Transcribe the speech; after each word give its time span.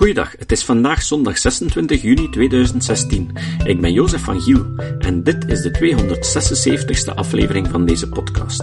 Goeiedag, 0.00 0.34
het 0.38 0.52
is 0.52 0.64
vandaag 0.64 1.02
zondag 1.02 1.38
26 1.38 2.02
juni 2.02 2.28
2016. 2.28 3.30
Ik 3.64 3.80
ben 3.80 3.92
Jozef 3.92 4.22
van 4.22 4.40
Giel 4.40 4.66
en 4.98 5.22
dit 5.22 5.48
is 5.48 5.60
de 5.62 5.70
276ste 5.70 7.14
aflevering 7.14 7.68
van 7.68 7.86
deze 7.86 8.08
podcast. 8.08 8.62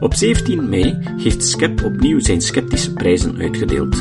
Op 0.00 0.14
17 0.14 0.68
mei 0.68 0.98
heeft 1.16 1.44
Skep 1.44 1.84
opnieuw 1.84 2.20
zijn 2.20 2.40
sceptische 2.40 2.92
prijzen 2.92 3.38
uitgedeeld. 3.38 3.94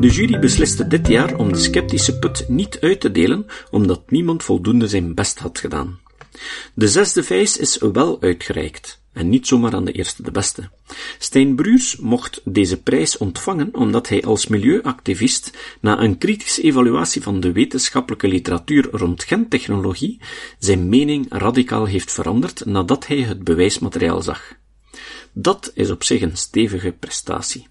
De 0.00 0.08
jury 0.10 0.38
besliste 0.38 0.86
dit 0.86 1.08
jaar 1.08 1.36
om 1.36 1.52
de 1.52 1.58
sceptische 1.58 2.18
put 2.18 2.48
niet 2.48 2.80
uit 2.80 3.00
te 3.00 3.10
delen, 3.10 3.46
omdat 3.70 4.10
niemand 4.10 4.42
voldoende 4.42 4.88
zijn 4.88 5.14
best 5.14 5.38
had 5.38 5.58
gedaan. 5.58 5.98
De 6.74 6.88
zesde 6.88 7.22
vijs 7.22 7.56
is 7.56 7.78
wel 7.78 8.20
uitgereikt. 8.20 9.01
En 9.12 9.28
niet 9.28 9.46
zomaar 9.46 9.74
aan 9.74 9.84
de 9.84 9.92
eerste 9.92 10.22
de 10.22 10.30
beste. 10.30 10.70
Stijn 11.18 11.80
mocht 12.00 12.40
deze 12.44 12.82
prijs 12.82 13.18
ontvangen 13.18 13.74
omdat 13.74 14.08
hij 14.08 14.22
als 14.22 14.46
milieuactivist 14.46 15.58
na 15.80 16.00
een 16.00 16.18
kritische 16.18 16.62
evaluatie 16.62 17.22
van 17.22 17.40
de 17.40 17.52
wetenschappelijke 17.52 18.28
literatuur 18.28 18.88
rond 18.90 19.24
gentechnologie 19.24 20.20
zijn 20.58 20.88
mening 20.88 21.26
radicaal 21.28 21.84
heeft 21.84 22.12
veranderd 22.12 22.64
nadat 22.64 23.06
hij 23.06 23.20
het 23.20 23.44
bewijsmateriaal 23.44 24.22
zag. 24.22 24.54
Dat 25.32 25.70
is 25.74 25.90
op 25.90 26.02
zich 26.02 26.20
een 26.20 26.36
stevige 26.36 26.92
prestatie. 26.92 27.66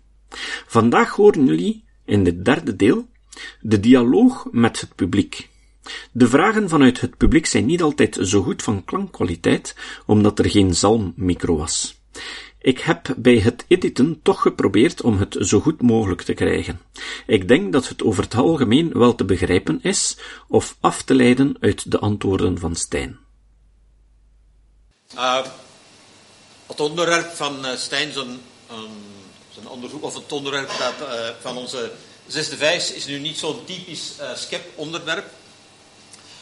Vandaag 0.67 1.15
horen 1.15 1.45
jullie 1.45 1.83
in 2.05 2.23
dit 2.23 2.45
derde 2.45 2.75
deel 2.75 3.09
de 3.61 3.79
dialoog 3.79 4.47
met 4.51 4.81
het 4.81 4.95
publiek. 4.95 5.49
De 6.11 6.27
vragen 6.27 6.69
vanuit 6.69 7.01
het 7.01 7.17
publiek 7.17 7.45
zijn 7.45 7.65
niet 7.65 7.81
altijd 7.81 8.17
zo 8.21 8.41
goed 8.41 8.63
van 8.63 8.85
klankkwaliteit, 8.85 9.75
omdat 10.05 10.39
er 10.39 10.49
geen 10.49 10.75
zalmmicro 10.75 11.57
was. 11.57 12.01
Ik 12.61 12.79
heb 12.79 13.13
bij 13.17 13.37
het 13.37 13.65
editen 13.67 14.19
toch 14.21 14.41
geprobeerd 14.41 15.01
om 15.01 15.17
het 15.17 15.37
zo 15.39 15.59
goed 15.59 15.81
mogelijk 15.81 16.21
te 16.21 16.33
krijgen. 16.33 16.81
Ik 17.27 17.47
denk 17.47 17.73
dat 17.73 17.87
het 17.87 18.03
over 18.03 18.23
het 18.23 18.35
algemeen 18.35 18.91
wel 18.93 19.15
te 19.15 19.25
begrijpen 19.25 19.79
is 19.81 20.17
of 20.47 20.77
af 20.79 21.01
te 21.01 21.13
leiden 21.13 21.57
uit 21.59 21.91
de 21.91 21.99
antwoorden 21.99 22.59
van 22.59 22.75
Stijn. 22.75 23.19
Uh, 25.15 25.45
het 26.67 26.79
onderwerp 26.79 27.35
van 27.35 27.65
uh, 27.65 27.75
Stijn, 27.75 28.13
zijn, 28.13 28.41
um, 28.71 29.67
onderzoek, 29.67 30.03
of 30.03 30.13
het 30.13 30.31
onderwerp 30.31 30.67
dat, 30.67 31.09
uh, 31.09 31.29
van 31.39 31.57
onze 31.57 31.91
zesde 32.27 32.57
vijs, 32.57 32.93
is 32.93 33.05
nu 33.05 33.19
niet 33.19 33.37
zo'n 33.37 33.65
typisch 33.65 34.13
SCEP-onderwerp. 34.35 35.25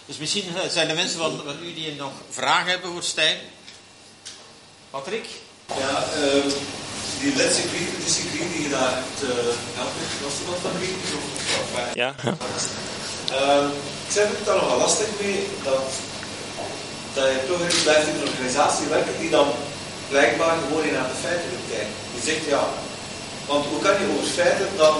Dus 0.09 0.17
misschien 0.17 0.43
zijn 0.69 0.89
er 0.89 0.95
mensen 0.95 1.19
van, 1.19 1.41
van 1.45 1.57
u 1.63 1.73
die 1.73 1.95
nog 1.95 2.11
vragen 2.29 2.69
hebben 2.69 2.91
voor 2.91 3.03
Stijn. 3.03 3.37
Patrick? 4.89 5.25
Ja, 5.67 6.03
uh, 6.17 6.43
die 7.21 7.35
laatste 7.37 7.61
discipline 8.05 8.51
die 8.53 8.63
je 8.63 8.69
daar 8.69 8.93
hebt 8.93 9.23
uh, 9.23 9.83
was 10.23 10.33
dat 10.45 10.59
van 10.61 10.71
Ja. 11.93 12.15
ja. 12.23 12.37
Uh, 13.31 13.67
ik 14.05 14.11
zeg 14.11 14.27
het 14.27 14.45
daar 14.45 14.55
nogal 14.55 14.77
lastig 14.77 15.07
mee 15.21 15.47
dat, 15.63 15.83
dat 17.13 17.25
je 17.25 17.45
toch 17.47 17.83
blijft 17.83 18.07
in 18.07 18.15
een 18.15 18.27
organisatie 18.27 18.87
werken 18.87 19.19
die 19.19 19.29
dan 19.29 19.51
blijkbaar 20.09 20.57
gewoon 20.57 20.83
in 20.83 20.93
naar 20.93 21.07
de 21.07 21.21
feiten 21.27 21.49
moet 21.49 21.69
kijken. 21.69 21.93
Die 22.13 22.23
zegt 22.23 22.45
ja, 22.45 22.63
want 23.45 23.65
hoe 23.65 23.81
kan 23.81 23.93
je 23.99 24.13
over 24.13 24.31
feiten 24.41 24.67
dan, 24.77 24.95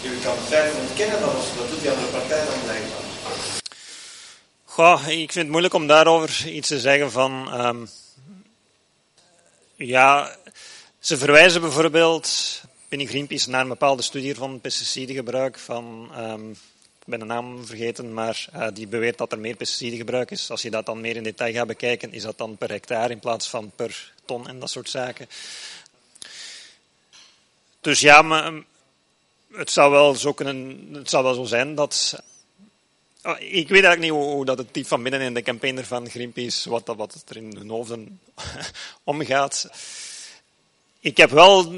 je 0.00 0.08
kan 0.24 0.34
de 0.34 0.50
feiten 0.54 0.80
ontkennen, 0.80 1.20
dan, 1.20 1.34
dat 1.56 1.68
doet 1.70 1.80
die 1.80 1.90
andere 1.90 2.08
partij 2.18 2.44
dan 2.44 2.60
blijkbaar. 2.64 3.59
Ik 4.80 5.32
vind 5.32 5.34
het 5.34 5.48
moeilijk 5.48 5.74
om 5.74 5.86
daarover 5.86 6.48
iets 6.48 6.68
te 6.68 6.80
zeggen 6.80 7.10
van. 7.10 7.60
Um, 7.66 7.88
ja, 9.76 10.36
ze 10.98 11.16
verwijzen 11.16 11.60
bijvoorbeeld 11.60 12.60
binnen 12.88 13.08
Greenpeace 13.08 13.50
naar 13.50 13.60
een 13.60 13.68
bepaalde 13.68 14.02
studie 14.02 14.34
van 14.34 14.60
pesticidengebruik. 14.60 15.58
Van, 15.58 16.10
um, 16.18 16.50
ik 16.50 17.06
ben 17.06 17.18
de 17.18 17.24
naam 17.24 17.66
vergeten, 17.66 18.14
maar 18.14 18.48
uh, 18.54 18.66
die 18.72 18.86
beweert 18.86 19.18
dat 19.18 19.32
er 19.32 19.38
meer 19.38 19.56
pesticidengebruik 19.56 20.30
is. 20.30 20.50
Als 20.50 20.62
je 20.62 20.70
dat 20.70 20.86
dan 20.86 21.00
meer 21.00 21.16
in 21.16 21.22
detail 21.22 21.52
gaat 21.52 21.66
bekijken, 21.66 22.12
is 22.12 22.22
dat 22.22 22.38
dan 22.38 22.56
per 22.56 22.70
hectare 22.70 23.12
in 23.12 23.18
plaats 23.18 23.48
van 23.48 23.72
per 23.76 24.12
ton 24.24 24.48
en 24.48 24.58
dat 24.58 24.70
soort 24.70 24.90
zaken. 24.90 25.28
Dus 27.80 28.00
ja, 28.00 28.22
maar, 28.22 28.52
het 29.52 29.70
zou 29.70 29.90
wel 29.90 30.12
het 30.92 31.10
zou 31.10 31.24
wel 31.24 31.34
zo 31.34 31.44
zijn 31.44 31.74
dat 31.74 32.22
ik 33.38 33.68
weet 33.68 33.84
eigenlijk 33.84 34.00
niet 34.00 34.10
hoe, 34.10 34.44
dat 34.44 34.58
het 34.58 34.72
type 34.72 34.88
van 34.88 35.02
binnen 35.02 35.20
in 35.20 35.34
de 35.34 35.42
campaigner 35.42 35.84
van 35.84 36.08
Greenpeace, 36.08 36.70
wat, 36.70 36.86
wat 36.96 37.24
er 37.28 37.36
in 37.36 37.56
hun 37.56 37.70
hoofden 37.70 38.20
omgaat. 39.04 39.68
Ik 41.00 41.16
heb 41.16 41.30
wel 41.30 41.72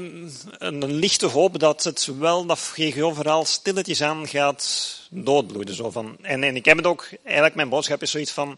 een, 0.57 0.93
lichte 0.93 1.25
hoop 1.25 1.59
dat 1.59 1.83
het 1.83 2.05
wel, 2.19 2.45
dat 2.45 2.59
GGO-verhaal 2.59 3.45
stilletjes 3.45 4.01
aan 4.01 4.27
gaat 4.27 4.99
doodbloeden. 5.09 5.75
Zo 5.75 5.91
van. 5.91 6.17
En, 6.21 6.43
en 6.43 6.55
ik 6.55 6.65
heb 6.65 6.77
het 6.77 6.85
ook, 6.85 7.09
eigenlijk 7.23 7.55
mijn 7.55 7.69
boodschap 7.69 8.01
is 8.01 8.11
zoiets 8.11 8.31
van, 8.31 8.57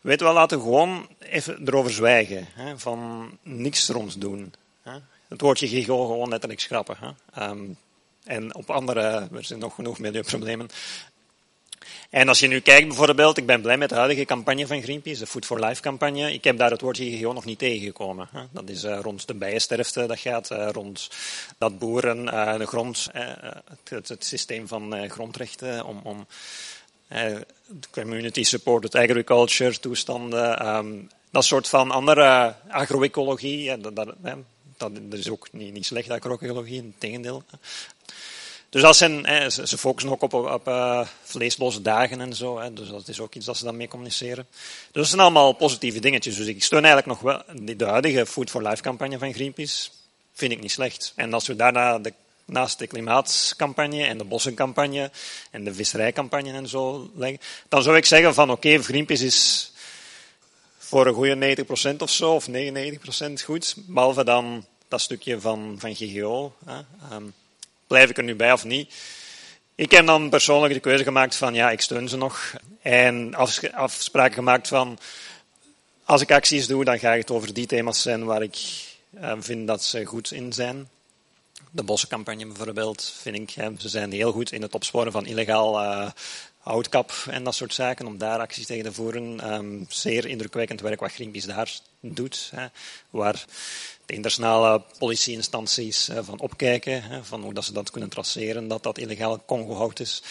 weet 0.00 0.20
wel, 0.20 0.32
laten 0.32 0.58
we 0.58 0.64
gewoon 0.64 1.08
even 1.18 1.60
erover 1.64 1.92
zwijgen. 1.92 2.48
Hè, 2.52 2.78
van 2.78 3.30
niks 3.42 3.88
eroms 3.88 4.16
doen. 4.16 4.54
Hè. 4.82 4.98
Het 5.28 5.40
woordje 5.40 5.68
GGO 5.68 6.06
gewoon 6.06 6.28
letterlijk 6.28 6.60
schrappen. 6.60 6.96
Hè. 7.00 7.48
Um, 7.48 7.76
en 8.24 8.54
op 8.54 8.70
andere, 8.70 9.28
er 9.32 9.44
zijn 9.44 9.58
nog 9.58 9.74
genoeg 9.74 9.98
milieuproblemen. 9.98 10.68
En 12.10 12.28
als 12.28 12.38
je 12.38 12.46
nu 12.46 12.60
kijkt 12.60 12.86
bijvoorbeeld, 12.86 13.36
ik 13.36 13.46
ben 13.46 13.60
blij 13.60 13.76
met 13.76 13.88
de 13.88 13.94
huidige 13.94 14.24
campagne 14.24 14.66
van 14.66 14.82
Greenpeace, 14.82 15.18
de 15.18 15.26
Food 15.26 15.44
for 15.44 15.64
Life 15.64 15.82
campagne. 15.82 16.32
Ik 16.32 16.44
heb 16.44 16.58
daar 16.58 16.70
het 16.70 16.80
woordje 16.80 17.16
GGO 17.16 17.32
nog 17.32 17.44
niet 17.44 17.58
tegengekomen. 17.58 18.28
Dat 18.50 18.68
is 18.68 18.84
uh, 18.84 18.98
rond 19.02 19.26
de 19.26 19.34
bijensterfte, 19.34 20.06
dat 20.06 20.18
gaat 20.18 20.50
uh, 20.50 20.68
rond 20.72 21.10
dat 21.58 21.78
boeren 21.78 22.24
uh, 22.24 22.58
de 22.58 22.66
grond, 22.66 23.08
het, 23.88 24.08
het, 24.08 24.24
systeem 24.24 24.68
van 24.68 25.10
grondrechten 25.10 25.84
om, 25.84 26.00
om 26.02 26.26
community 27.90 28.42
supported 28.42 28.94
agriculture 28.94 29.78
toestanden, 29.78 30.66
um, 30.66 31.08
dat 31.30 31.44
soort 31.44 31.68
van 31.68 31.90
andere 31.90 32.54
agroecologie. 32.68 33.78
Dat, 33.78 33.96
dat, 33.96 34.14
dat, 34.76 34.92
is 35.10 35.30
ook 35.30 35.48
niet, 35.52 35.72
niet 35.72 35.86
slecht, 35.86 36.10
agroecologie, 36.10 36.82
in 36.82 36.94
tegendeel. 36.98 37.42
Dus 38.70 38.82
dat 38.82 38.98
hè, 38.98 39.50
ze, 39.50 39.78
focussen 39.78 40.12
ook 40.12 40.22
op, 40.22 40.32
op 40.32 40.68
uh, 40.68 41.06
vleesloze 41.22 41.82
dagen 41.82 42.20
en 42.20 42.34
zo. 42.34 42.58
Hè, 42.58 42.72
dus 42.72 42.88
dat 42.88 43.08
is 43.08 43.20
ook 43.20 43.34
iets 43.34 43.46
dat 43.46 43.56
ze 43.56 43.64
dan 43.64 43.76
mee 43.76 43.88
communiceren. 43.88 44.46
Dus 44.50 44.90
dat 44.92 45.06
zijn 45.06 45.20
allemaal 45.20 45.52
positieve 45.52 46.00
dingetjes. 46.00 46.36
Dus 46.36 46.46
ik 46.46 46.62
steun 46.62 46.84
eigenlijk 46.84 47.06
nog 47.06 47.20
wel 47.20 47.42
de 47.76 47.84
huidige 47.84 48.26
Food 48.26 48.50
for 48.50 48.62
Life 48.62 48.82
campagne 48.82 49.18
van 49.18 49.34
Greenpeace. 49.34 49.88
Vind 50.32 50.52
ik 50.52 50.60
niet 50.60 50.70
slecht. 50.70 51.12
En 51.16 51.34
als 51.34 51.46
we 51.46 51.56
daarna 51.56 51.98
de, 51.98 52.12
naast 52.44 52.78
de 52.78 52.86
klimaatcampagne 52.86 54.04
en 54.04 54.18
de 54.18 54.24
bossencampagne 54.24 55.10
en 55.50 55.64
de 55.64 55.74
visserijcampagne 55.74 56.52
en 56.52 56.68
zo 56.68 57.10
leggen, 57.14 57.40
dan 57.68 57.82
zou 57.82 57.96
ik 57.96 58.04
zeggen 58.04 58.34
van 58.34 58.50
oké, 58.50 58.68
okay, 58.68 58.82
Greenpeace 58.82 59.26
is 59.26 59.72
voor 60.78 61.06
een 61.06 61.14
goede 61.14 61.56
90% 61.94 61.96
of 61.98 62.10
zo, 62.10 62.34
of 62.34 62.48
99% 62.48 62.52
goed. 63.44 63.74
Behalve 63.76 64.24
dan 64.24 64.66
dat 64.88 65.00
stukje 65.00 65.40
van, 65.40 65.76
van 65.78 65.94
GGO. 65.94 66.54
Hè. 66.64 66.80
Um, 67.16 67.34
blijf 67.88 68.10
ik 68.10 68.16
er 68.16 68.24
nu 68.24 68.34
bij 68.34 68.52
of 68.52 68.64
niet? 68.64 68.94
Ik 69.74 69.90
heb 69.90 70.06
dan 70.06 70.28
persoonlijk 70.28 70.74
de 70.74 70.80
keuze 70.80 71.04
gemaakt 71.04 71.36
van 71.36 71.54
ja, 71.54 71.70
ik 71.70 71.80
steun 71.80 72.08
ze 72.08 72.16
nog. 72.16 72.54
En 72.82 73.34
afspraken 73.74 74.34
gemaakt 74.34 74.68
van 74.68 74.98
als 76.04 76.20
ik 76.20 76.32
acties 76.32 76.66
doe, 76.66 76.84
dan 76.84 76.98
ga 76.98 77.16
het 77.16 77.30
over 77.30 77.54
die 77.54 77.66
thema's 77.66 78.02
zijn 78.02 78.24
waar 78.24 78.42
ik 78.42 78.58
uh, 79.20 79.32
vind 79.38 79.66
dat 79.66 79.84
ze 79.84 80.04
goed 80.04 80.32
in 80.32 80.52
zijn. 80.52 80.88
De 81.70 81.82
bossencampagne 81.82 82.46
bijvoorbeeld, 82.46 83.14
vind 83.20 83.36
ik, 83.36 83.50
ze 83.78 83.88
zijn 83.88 84.12
heel 84.12 84.32
goed 84.32 84.52
in 84.52 84.62
het 84.62 84.74
opsporen 84.74 85.12
van 85.12 85.26
illegaal 85.26 85.82
uh, 85.82 86.10
houtkap 86.58 87.12
en 87.30 87.44
dat 87.44 87.54
soort 87.54 87.74
zaken, 87.74 88.06
om 88.06 88.18
daar 88.18 88.38
acties 88.38 88.66
tegen 88.66 88.84
te 88.84 88.92
voeren. 88.92 89.52
Um, 89.52 89.86
zeer 89.88 90.26
indrukwekkend 90.26 90.80
werk 90.80 91.00
wat 91.00 91.12
Greenpeace 91.12 91.46
daar 91.46 91.70
doet, 92.00 92.50
hè, 92.54 92.66
waar 93.10 93.44
de 94.08 94.14
internationale 94.14 94.82
politieinstanties 94.98 96.08
eh, 96.08 96.18
van 96.22 96.40
opkijken, 96.40 97.24
van 97.24 97.42
hoe 97.42 97.54
dat 97.54 97.64
ze 97.64 97.72
dat 97.72 97.90
kunnen 97.90 98.10
traceren, 98.10 98.68
dat 98.68 98.82
dat 98.82 98.98
illegaal 98.98 99.44
Congo-hout 99.44 100.00
is. 100.00 100.22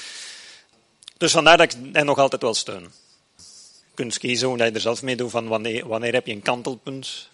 Dus 1.18 1.32
vandaar 1.32 1.58
dat 1.58 1.74
ik 1.74 1.80
hen 1.94 2.06
nog 2.06 2.18
altijd 2.18 2.42
wel 2.42 2.54
steun. 2.54 2.92
Je 3.36 3.94
kunt 3.94 4.18
kiezen 4.18 4.48
hoe 4.48 4.58
je 4.58 4.72
er 4.72 4.80
zelf 4.80 5.02
mee 5.02 5.16
doet, 5.16 5.32
van 5.32 5.48
wanneer, 5.48 5.88
wanneer 5.88 6.14
heb 6.14 6.28
je 6.28 6.34
een 6.34 6.42
kantelpunt. 6.42 7.30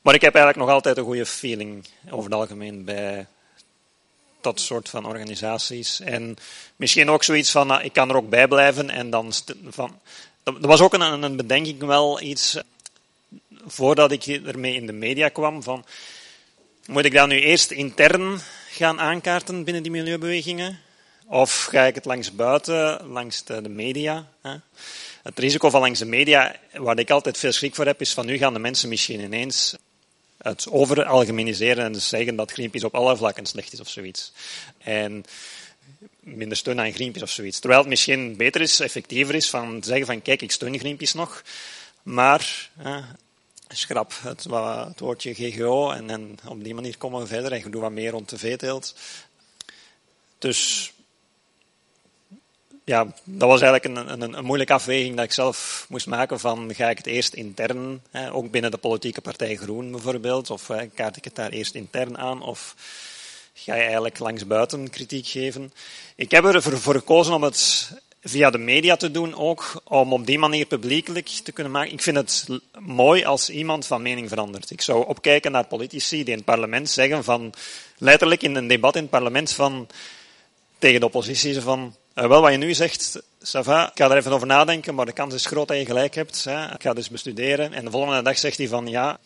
Maar 0.00 0.14
ik 0.14 0.20
heb 0.20 0.34
eigenlijk 0.34 0.66
nog 0.66 0.74
altijd 0.74 0.96
een 0.96 1.04
goede 1.04 1.26
feeling 1.26 1.86
over 2.10 2.24
het 2.24 2.34
algemeen 2.40 2.84
bij 2.84 3.26
dat 4.40 4.60
soort 4.60 4.88
van 4.88 5.06
organisaties. 5.06 6.00
En 6.00 6.36
misschien 6.76 7.10
ook 7.10 7.24
zoiets 7.24 7.50
van, 7.50 7.66
nou, 7.66 7.82
ik 7.82 7.92
kan 7.92 8.08
er 8.08 8.16
ook 8.16 8.28
bij 8.28 8.48
blijven 8.48 8.90
en 8.90 9.10
dan... 9.10 9.32
Van, 9.68 10.00
er 10.44 10.66
was 10.66 10.80
ook 10.80 10.92
een, 10.92 11.22
een 11.22 11.36
bedenking 11.36 11.78
wel 11.78 12.20
iets 12.20 12.58
voordat 13.68 14.12
ik 14.12 14.26
ermee 14.26 14.74
in 14.74 14.86
de 14.86 14.92
media 14.92 15.28
kwam, 15.28 15.62
van 15.62 15.84
moet 16.86 17.04
ik 17.04 17.12
dat 17.12 17.28
nu 17.28 17.40
eerst 17.40 17.70
intern 17.70 18.40
gaan 18.70 19.00
aankaarten 19.00 19.64
binnen 19.64 19.82
die 19.82 19.92
milieubewegingen? 19.92 20.80
Of 21.26 21.64
ga 21.64 21.82
ik 21.82 21.94
het 21.94 22.04
langs 22.04 22.34
buiten, 22.34 23.06
langs 23.06 23.44
de, 23.44 23.68
media? 23.68 24.28
Hè? 24.42 24.54
Het 25.22 25.38
risico 25.38 25.70
van 25.70 25.80
langs 25.80 25.98
de 25.98 26.04
media, 26.04 26.56
waar 26.72 26.98
ik 26.98 27.10
altijd 27.10 27.38
veel 27.38 27.52
schrik 27.52 27.74
voor 27.74 27.86
heb, 27.86 28.00
is 28.00 28.12
van 28.12 28.26
nu 28.26 28.36
gaan 28.36 28.52
de 28.52 28.58
mensen 28.58 28.88
misschien 28.88 29.20
ineens 29.20 29.76
het 30.38 30.66
overalgemeniseren 30.70 31.84
en 31.84 31.92
dus 31.92 32.08
zeggen 32.08 32.36
dat 32.36 32.52
Greenpeace 32.52 32.86
op 32.86 32.94
alle 32.94 33.16
vlakken 33.16 33.46
slecht 33.46 33.72
is 33.72 33.80
of 33.80 33.88
zoiets. 33.88 34.32
En 34.78 35.24
minder 36.20 36.56
steun 36.56 36.80
aan 36.80 36.92
Greenpeace 36.92 37.24
of 37.24 37.30
zoiets. 37.30 37.58
Terwijl 37.58 37.80
het 37.80 37.90
misschien 37.90 38.36
beter 38.36 38.60
is, 38.60 38.80
effectiever 38.80 39.34
is, 39.34 39.50
van 39.50 39.80
te 39.80 39.88
zeggen 39.88 40.06
van 40.06 40.22
kijk, 40.22 40.42
ik 40.42 40.52
steun 40.52 40.78
Greenpeace 40.78 41.16
nog, 41.16 41.42
maar 42.02 42.70
schrap 43.68 44.12
het, 44.22 44.44
het, 44.44 45.00
woordje 45.00 45.34
GGO 45.34 45.90
en, 45.90 46.10
en, 46.10 46.38
op 46.48 46.64
die 46.64 46.74
manier 46.74 46.96
komen 46.96 47.20
we 47.20 47.26
verder 47.26 47.52
en 47.52 47.70
doe 47.70 47.80
wat 47.80 47.90
meer 47.90 48.10
rond 48.10 48.28
de 48.28 48.38
veeteelt. 48.38 48.94
Dus 50.38 50.92
ja, 52.84 53.06
dat 53.24 53.48
was 53.48 53.60
eigenlijk 53.60 53.84
een, 53.84 54.22
een, 54.22 54.38
een, 54.38 54.44
moeilijke 54.44 54.72
afweging 54.72 55.16
dat 55.16 55.24
ik 55.24 55.32
zelf 55.32 55.86
moest 55.88 56.06
maken 56.06 56.40
van 56.40 56.74
ga 56.74 56.90
ik 56.90 56.96
het 56.96 57.06
eerst 57.06 57.34
intern, 57.34 58.02
hè, 58.10 58.32
ook 58.32 58.50
binnen 58.50 58.70
de 58.70 58.76
politieke 58.76 59.20
partij 59.20 59.56
Groen 59.56 59.90
bijvoorbeeld, 59.90 60.50
of 60.50 60.70
kaart 60.94 61.16
ik 61.16 61.24
het 61.24 61.34
daar 61.34 61.50
eerst 61.50 61.74
intern 61.74 62.18
aan, 62.18 62.42
of 62.42 62.74
ga 63.54 63.74
je 63.74 63.82
eigenlijk 63.82 64.18
langs 64.18 64.46
buiten 64.46 64.90
kritiek 64.90 65.26
geven. 65.26 65.72
Ik 66.16 66.30
heb 66.30 66.44
ervoor 66.44 66.78
voor 66.78 66.94
gekozen 66.94 67.34
om 67.34 67.42
het 67.42 67.90
via 68.22 68.50
de 68.50 68.58
media 68.58 68.96
te 68.96 69.10
doen 69.10 69.34
ook, 69.34 69.82
om 69.84 70.12
op 70.12 70.26
die 70.26 70.38
manier 70.38 70.66
publiekelijk 70.66 71.28
te 71.28 71.52
kunnen 71.52 71.72
maken. 71.72 71.92
Ik 71.92 72.02
vind 72.02 72.16
het 72.16 72.46
mooi 72.78 73.24
als 73.24 73.50
iemand 73.50 73.86
van 73.86 74.02
mening 74.02 74.28
verandert. 74.28 74.70
Ik 74.70 74.80
zou 74.80 75.06
opkijken 75.06 75.52
naar 75.52 75.66
politici 75.66 76.16
die 76.16 76.32
in 76.32 76.36
het 76.36 76.44
parlement 76.44 76.90
zeggen 76.90 77.24
van, 77.24 77.52
letterlijk 77.98 78.42
in 78.42 78.54
een 78.54 78.68
debat 78.68 78.96
in 78.96 79.02
het 79.02 79.10
parlement 79.10 79.52
van, 79.52 79.88
tegen 80.78 81.00
de 81.00 81.06
oppositie 81.06 81.60
van, 81.60 81.94
uh, 82.14 82.26
wel 82.26 82.40
wat 82.40 82.50
je 82.50 82.58
nu 82.58 82.74
zegt, 82.74 83.22
Sava, 83.42 83.90
ik 83.90 83.98
ga 83.98 84.10
er 84.10 84.16
even 84.16 84.32
over 84.32 84.46
nadenken, 84.46 84.94
maar 84.94 85.06
de 85.06 85.12
kans 85.12 85.34
is 85.34 85.46
groot 85.46 85.68
dat 85.68 85.76
je 85.76 85.86
gelijk 85.86 86.14
hebt. 86.14 86.44
Hè. 86.44 86.72
Ik 86.74 86.82
ga 86.82 86.92
dus 86.92 87.08
bestuderen. 87.08 87.72
En 87.72 87.84
de 87.84 87.90
volgende 87.90 88.22
dag 88.22 88.38
zegt 88.38 88.58
hij 88.58 88.68
van, 88.68 88.86
ja, 88.86 89.18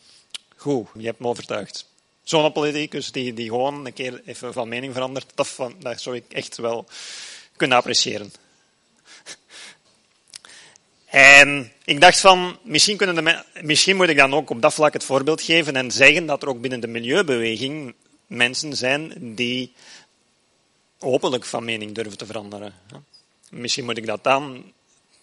goed, 0.56 0.86
je 0.98 1.06
hebt 1.06 1.18
me 1.18 1.26
overtuigd. 1.26 1.90
Zo'n 2.22 2.52
politicus 2.52 3.12
die, 3.12 3.34
die 3.34 3.48
gewoon 3.48 3.86
een 3.86 3.92
keer 3.92 4.22
even 4.26 4.52
van 4.52 4.68
mening 4.68 4.92
verandert, 4.92 5.26
dat, 5.34 5.48
van, 5.48 5.74
dat 5.78 6.00
zou 6.00 6.16
ik 6.16 6.24
echt 6.28 6.56
wel 6.56 6.86
kunnen 7.56 7.76
appreciëren. 7.76 8.32
En 11.12 11.72
ik 11.84 12.00
dacht 12.00 12.20
van, 12.20 12.58
misschien, 12.62 12.96
kunnen 12.96 13.24
de, 13.24 13.42
misschien 13.62 13.96
moet 13.96 14.08
ik 14.08 14.16
dan 14.16 14.34
ook 14.34 14.50
op 14.50 14.62
dat 14.62 14.74
vlak 14.74 14.92
het 14.92 15.04
voorbeeld 15.04 15.42
geven 15.42 15.76
en 15.76 15.90
zeggen 15.90 16.26
dat 16.26 16.42
er 16.42 16.48
ook 16.48 16.60
binnen 16.60 16.80
de 16.80 16.86
milieubeweging 16.86 17.94
mensen 18.26 18.76
zijn 18.76 19.34
die 19.34 19.72
openlijk 20.98 21.44
van 21.44 21.64
mening 21.64 21.94
durven 21.94 22.18
te 22.18 22.26
veranderen. 22.26 22.74
Misschien 23.50 23.84
moet 23.84 23.96
ik 23.96 24.06
dat 24.06 24.24
dan, 24.24 24.72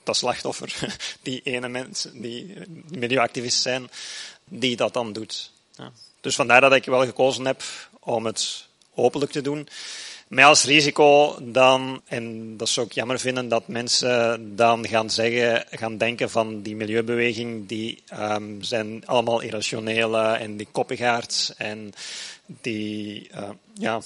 dat 0.04 0.18
slachtoffer, 0.18 0.98
die 1.22 1.42
ene 1.44 1.68
mens, 1.68 2.08
die 2.14 2.56
milieuactivist 2.90 3.62
zijn, 3.62 3.90
die 4.46 4.76
dat 4.76 4.94
dan 4.94 5.14
doet. 5.14 5.52
Dus 6.22 6.36
vandaar 6.36 6.62
dat 6.62 6.74
ik 6.74 6.86
wel 6.86 7.06
gekozen 7.06 7.46
heb 7.46 7.64
om 8.00 8.26
het 8.26 8.68
openlijk 8.94 9.32
te 9.32 9.42
doen. 9.42 9.68
Maar 10.30 10.46
als 10.46 10.64
risico 10.64 11.38
dan, 11.42 12.02
en 12.06 12.58
dat 12.58 12.70
zou 12.70 12.86
ik 12.86 12.94
jammer 12.94 13.20
vinden, 13.20 13.48
dat 13.48 13.68
mensen 13.68 14.56
dan 14.56 14.88
gaan 14.88 15.10
zeggen, 15.10 15.66
gaan 15.70 15.98
denken 15.98 16.30
van 16.30 16.62
die 16.62 16.76
milieubeweging, 16.76 17.68
die 17.68 18.04
um, 18.14 18.62
zijn 18.62 19.06
allemaal 19.06 19.40
irrationele 19.40 20.22
en 20.22 20.58
die 20.58 20.68
koppigaards 20.72 21.56
en 21.56 21.94
die, 22.46 23.30
uh, 23.36 23.50
ja, 23.74 24.02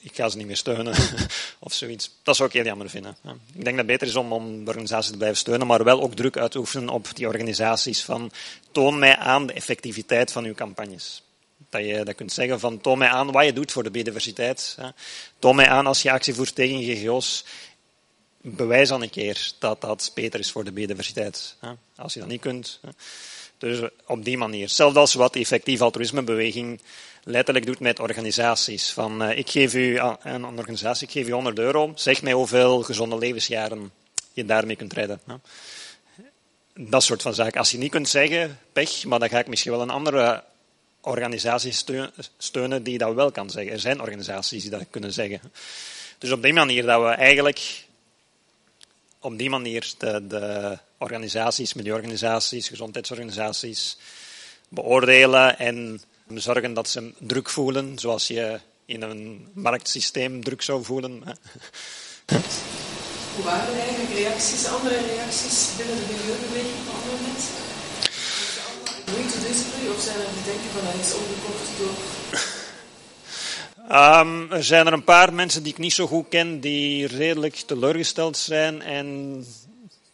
ik 0.00 0.14
ga 0.14 0.28
ze 0.28 0.36
niet 0.36 0.46
meer 0.46 0.56
steunen 0.56 0.94
of 1.58 1.72
zoiets. 1.72 2.10
Dat 2.22 2.36
zou 2.36 2.48
ik 2.48 2.54
heel 2.54 2.64
jammer 2.64 2.90
vinden. 2.90 3.16
Ik 3.54 3.64
denk 3.64 3.64
dat 3.64 3.76
het 3.76 3.86
beter 3.86 4.06
is 4.06 4.16
om, 4.16 4.32
om 4.32 4.64
de 4.64 4.70
organisaties 4.70 5.10
te 5.10 5.16
blijven 5.16 5.38
steunen, 5.38 5.66
maar 5.66 5.84
wel 5.84 6.02
ook 6.02 6.14
druk 6.14 6.36
uit 6.36 6.50
te 6.50 6.58
oefenen 6.58 6.88
op 6.88 7.08
die 7.14 7.26
organisaties 7.26 8.04
van 8.04 8.30
toon 8.72 8.98
mij 8.98 9.16
aan 9.16 9.46
de 9.46 9.52
effectiviteit 9.52 10.32
van 10.32 10.44
uw 10.44 10.54
campagnes. 10.54 11.22
Dat 11.68 11.84
je 11.84 12.04
dat 12.04 12.14
kunt 12.14 12.32
zeggen 12.32 12.60
van 12.60 12.80
toon 12.80 12.98
mij 12.98 13.08
aan 13.08 13.32
wat 13.32 13.44
je 13.44 13.52
doet 13.52 13.72
voor 13.72 13.82
de 13.82 13.90
biodiversiteit. 13.90 14.78
Toon 15.38 15.56
mij 15.56 15.68
aan 15.68 15.86
als 15.86 16.02
je 16.02 16.10
actie 16.10 16.34
voert 16.34 16.54
tegen 16.54 16.82
GGO's. 16.82 17.44
Bewijs 18.40 18.88
dan 18.88 19.02
een 19.02 19.10
keer 19.10 19.52
dat 19.58 19.80
dat 19.80 20.10
beter 20.14 20.40
is 20.40 20.50
voor 20.50 20.64
de 20.64 20.72
biodiversiteit. 20.72 21.56
Als 21.96 22.14
je 22.14 22.20
dat 22.20 22.28
niet 22.28 22.40
kunt. 22.40 22.80
Dus 23.58 23.88
op 24.06 24.24
die 24.24 24.38
manier. 24.38 24.62
Hetzelfde 24.62 24.98
als 24.98 25.14
wat 25.14 25.32
de 25.32 25.38
effectieve 25.38 25.84
altruïsmebeweging 25.84 26.80
letterlijk 27.24 27.66
doet 27.66 27.80
met 27.80 28.00
organisaties. 28.00 28.90
Van, 28.90 29.22
uh, 29.22 29.38
ik 29.38 29.50
geef 29.50 29.74
u 29.74 29.98
een 30.22 30.44
organisatie, 30.44 31.06
ik 31.06 31.12
geef 31.12 31.28
u 31.28 31.32
100 31.32 31.58
euro, 31.58 31.92
zeg 31.94 32.22
mij 32.22 32.32
hoeveel 32.32 32.82
gezonde 32.82 33.18
levensjaren 33.18 33.92
je 34.32 34.44
daarmee 34.44 34.76
kunt 34.76 34.92
redden. 34.92 35.20
Dat 36.74 37.02
soort 37.02 37.22
van 37.22 37.34
zaken. 37.34 37.58
Als 37.58 37.70
je 37.70 37.78
niet 37.78 37.90
kunt 37.90 38.08
zeggen, 38.08 38.58
pech, 38.72 39.04
maar 39.04 39.18
dan 39.18 39.28
ga 39.28 39.38
ik 39.38 39.46
misschien 39.46 39.72
wel 39.72 39.80
een 39.80 39.90
andere 39.90 40.44
organisatie 41.06 41.72
steunen 42.38 42.82
die 42.82 42.98
dat 42.98 43.14
wel 43.14 43.30
kan 43.30 43.50
zeggen. 43.50 43.72
Er 43.72 43.80
zijn 43.80 44.00
organisaties 44.00 44.62
die 44.62 44.70
dat 44.70 44.86
kunnen 44.90 45.12
zeggen. 45.12 45.40
Dus 46.18 46.32
op 46.32 46.42
die 46.42 46.52
manier 46.52 46.86
dat 46.86 47.02
we 47.02 47.08
eigenlijk 47.08 47.84
op 49.20 49.38
die 49.38 49.50
manier 49.50 49.92
de, 49.98 50.26
de 50.26 50.78
organisaties, 50.98 51.74
milieuorganisaties, 51.74 52.68
gezondheidsorganisaties 52.68 53.96
beoordelen 54.68 55.58
en 55.58 56.00
zorgen 56.34 56.74
dat 56.74 56.88
ze 56.88 57.12
druk 57.18 57.48
voelen, 57.48 57.98
zoals 57.98 58.26
je 58.26 58.60
in 58.84 59.02
een 59.02 59.48
marktsysteem 59.52 60.44
druk 60.44 60.62
zou 60.62 60.84
voelen. 60.84 61.22
Hoe 63.34 63.44
waren 63.44 63.78
eigenlijk 63.78 64.12
reacties, 64.14 64.66
andere 64.66 65.06
reacties 65.06 65.68
binnen 65.76 65.96
de 65.96 66.02
milieubeweging 66.12 66.84
van 66.86 66.94
andere 66.94 67.32
mensen? 67.32 67.65
Moeite 69.10 69.40
dus 69.40 69.58
of 69.96 70.02
zijn 70.02 70.18
er 70.18 70.32
die 70.34 70.44
denken 70.44 70.70
van 70.70 70.84
hij 70.84 71.00
is 71.00 71.14
omgekocht 71.14 71.78
door... 71.78 71.96
Um, 74.20 74.52
er 74.58 74.64
zijn 74.64 74.86
er 74.86 74.92
een 74.92 75.04
paar 75.04 75.34
mensen 75.34 75.62
die 75.62 75.72
ik 75.72 75.78
niet 75.78 75.92
zo 75.92 76.06
goed 76.06 76.28
ken, 76.28 76.60
die 76.60 77.06
redelijk 77.06 77.54
teleurgesteld 77.54 78.36
zijn 78.36 78.82
en 78.82 79.44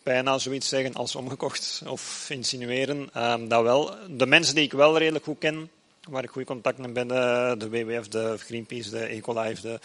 bijna 0.02 0.38
zoiets 0.38 0.68
zeggen 0.68 0.94
als 0.94 1.14
omgekocht 1.14 1.82
of 1.86 2.26
insinueren. 2.30 3.10
Um, 3.16 3.48
dat 3.48 3.62
wel. 3.62 3.94
De 4.08 4.26
mensen 4.26 4.54
die 4.54 4.64
ik 4.64 4.72
wel 4.72 4.98
redelijk 4.98 5.24
goed 5.24 5.38
ken, 5.38 5.70
waar 6.08 6.22
ik 6.22 6.30
goede 6.30 6.46
contacten 6.46 6.84
heb 6.84 6.94
bij 6.94 7.06
de, 7.58 7.68
WWF, 7.68 8.08
de 8.08 8.34
Greenpeace, 8.38 8.90
de 8.90 9.04
Ecolife. 9.04 9.60
De... 9.60 9.78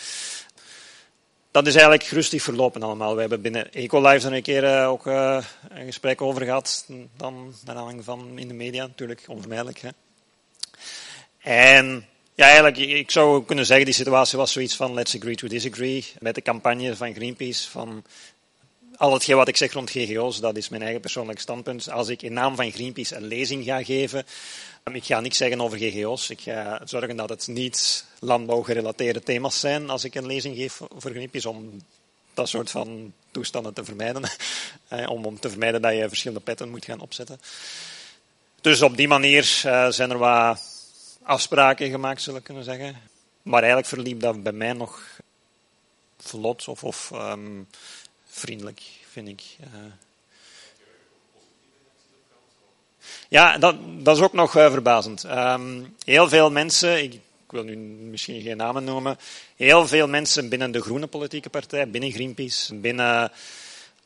Dat 1.51 1.67
is 1.67 1.73
eigenlijk 1.73 2.03
rustig 2.03 2.41
verlopen 2.41 2.83
allemaal. 2.83 3.13
We 3.13 3.19
hebben 3.19 3.41
binnen 3.41 3.73
Ecolife 3.73 4.27
er 4.27 4.33
een 4.33 4.41
keer 4.41 4.63
uh, 4.63 4.89
ook 4.89 5.07
uh, 5.07 5.43
een 5.69 5.85
gesprek 5.85 6.21
over 6.21 6.43
gehad. 6.43 6.85
Dan 7.17 7.53
naar 7.65 7.75
aanleiding 7.75 8.05
van 8.05 8.39
in 8.39 8.47
de 8.47 8.53
media 8.53 8.85
natuurlijk, 8.85 9.23
onvermijdelijk. 9.27 9.79
Hè. 9.79 9.89
En 11.39 12.05
ja, 12.35 12.45
eigenlijk, 12.45 12.77
ik 12.77 13.11
zou 13.11 13.43
kunnen 13.45 13.65
zeggen, 13.65 13.85
die 13.85 13.93
situatie 13.93 14.37
was 14.37 14.51
zoiets 14.51 14.75
van 14.75 14.93
let's 14.93 15.15
agree 15.15 15.35
to 15.35 15.47
disagree. 15.47 16.05
Met 16.19 16.35
de 16.35 16.41
campagne 16.41 16.95
van 16.95 17.13
Greenpeace 17.13 17.69
van 17.69 18.03
al 18.97 19.13
hetgeen 19.13 19.35
wat 19.35 19.47
ik 19.47 19.57
zeg 19.57 19.73
rond 19.73 19.89
GGO's, 19.89 20.39
dat 20.39 20.57
is 20.57 20.69
mijn 20.69 20.81
eigen 20.81 21.01
persoonlijk 21.01 21.39
standpunt. 21.39 21.89
Als 21.89 22.07
ik 22.07 22.21
in 22.21 22.33
naam 22.33 22.55
van 22.55 22.71
Greenpeace 22.71 23.15
een 23.15 23.27
lezing 23.27 23.63
ga 23.63 23.83
geven, 23.83 24.25
ik 24.91 25.03
ga 25.03 25.19
niks 25.19 25.37
zeggen 25.37 25.61
over 25.61 25.77
GGO's. 25.77 26.29
Ik 26.29 26.41
ga 26.41 26.81
zorgen 26.85 27.15
dat 27.15 27.29
het 27.29 27.47
niet 27.47 28.05
landbouwgerelateerde 28.19 29.23
thema's 29.23 29.59
zijn 29.59 29.89
als 29.89 30.03
ik 30.03 30.15
een 30.15 30.25
lezing 30.25 30.55
geef 30.55 30.81
over 30.95 31.11
Greenpeace, 31.11 31.49
om 31.49 31.81
dat 32.33 32.49
soort 32.49 32.71
van 32.71 33.13
toestanden 33.31 33.73
te 33.73 33.83
vermijden. 33.83 34.23
om, 35.07 35.25
om 35.25 35.39
te 35.39 35.49
vermijden 35.49 35.81
dat 35.81 35.93
je 35.93 36.07
verschillende 36.07 36.43
petten 36.43 36.69
moet 36.69 36.85
gaan 36.85 36.99
opzetten. 36.99 37.39
Dus 38.61 38.81
op 38.81 38.97
die 38.97 39.07
manier 39.07 39.61
uh, 39.65 39.89
zijn 39.89 40.09
er 40.09 40.17
wat 40.17 40.61
afspraken 41.23 41.89
gemaakt, 41.89 42.21
zullen 42.21 42.39
we 42.39 42.45
kunnen 42.45 42.63
zeggen. 42.63 42.95
Maar 43.41 43.59
eigenlijk 43.59 43.87
verliep 43.87 44.19
dat 44.19 44.43
bij 44.43 44.51
mij 44.51 44.73
nog 44.73 45.03
vlot 46.17 46.67
of, 46.67 46.83
of 46.83 47.11
um, 47.13 47.67
vriendelijk, 48.39 48.81
vind 49.11 49.27
ik. 49.27 49.41
Uh, 49.61 49.91
Ja, 53.29 53.57
dat, 53.57 53.75
dat 53.99 54.17
is 54.17 54.23
ook 54.23 54.33
nog 54.33 54.57
uh, 54.57 54.71
verbazend. 54.71 55.23
Um, 55.23 55.95
heel 56.05 56.29
veel 56.29 56.51
mensen, 56.51 57.03
ik, 57.03 57.19
wil 57.47 57.63
nu 57.63 57.75
misschien 57.75 58.41
geen 58.41 58.57
namen 58.57 58.83
noemen, 58.83 59.17
heel 59.55 59.87
veel 59.87 60.07
mensen 60.07 60.49
binnen 60.49 60.71
de 60.71 60.81
groene 60.81 61.07
politieke 61.07 61.49
partij, 61.49 61.89
binnen 61.89 62.11
Greenpeace, 62.11 62.75
binnen 62.75 63.31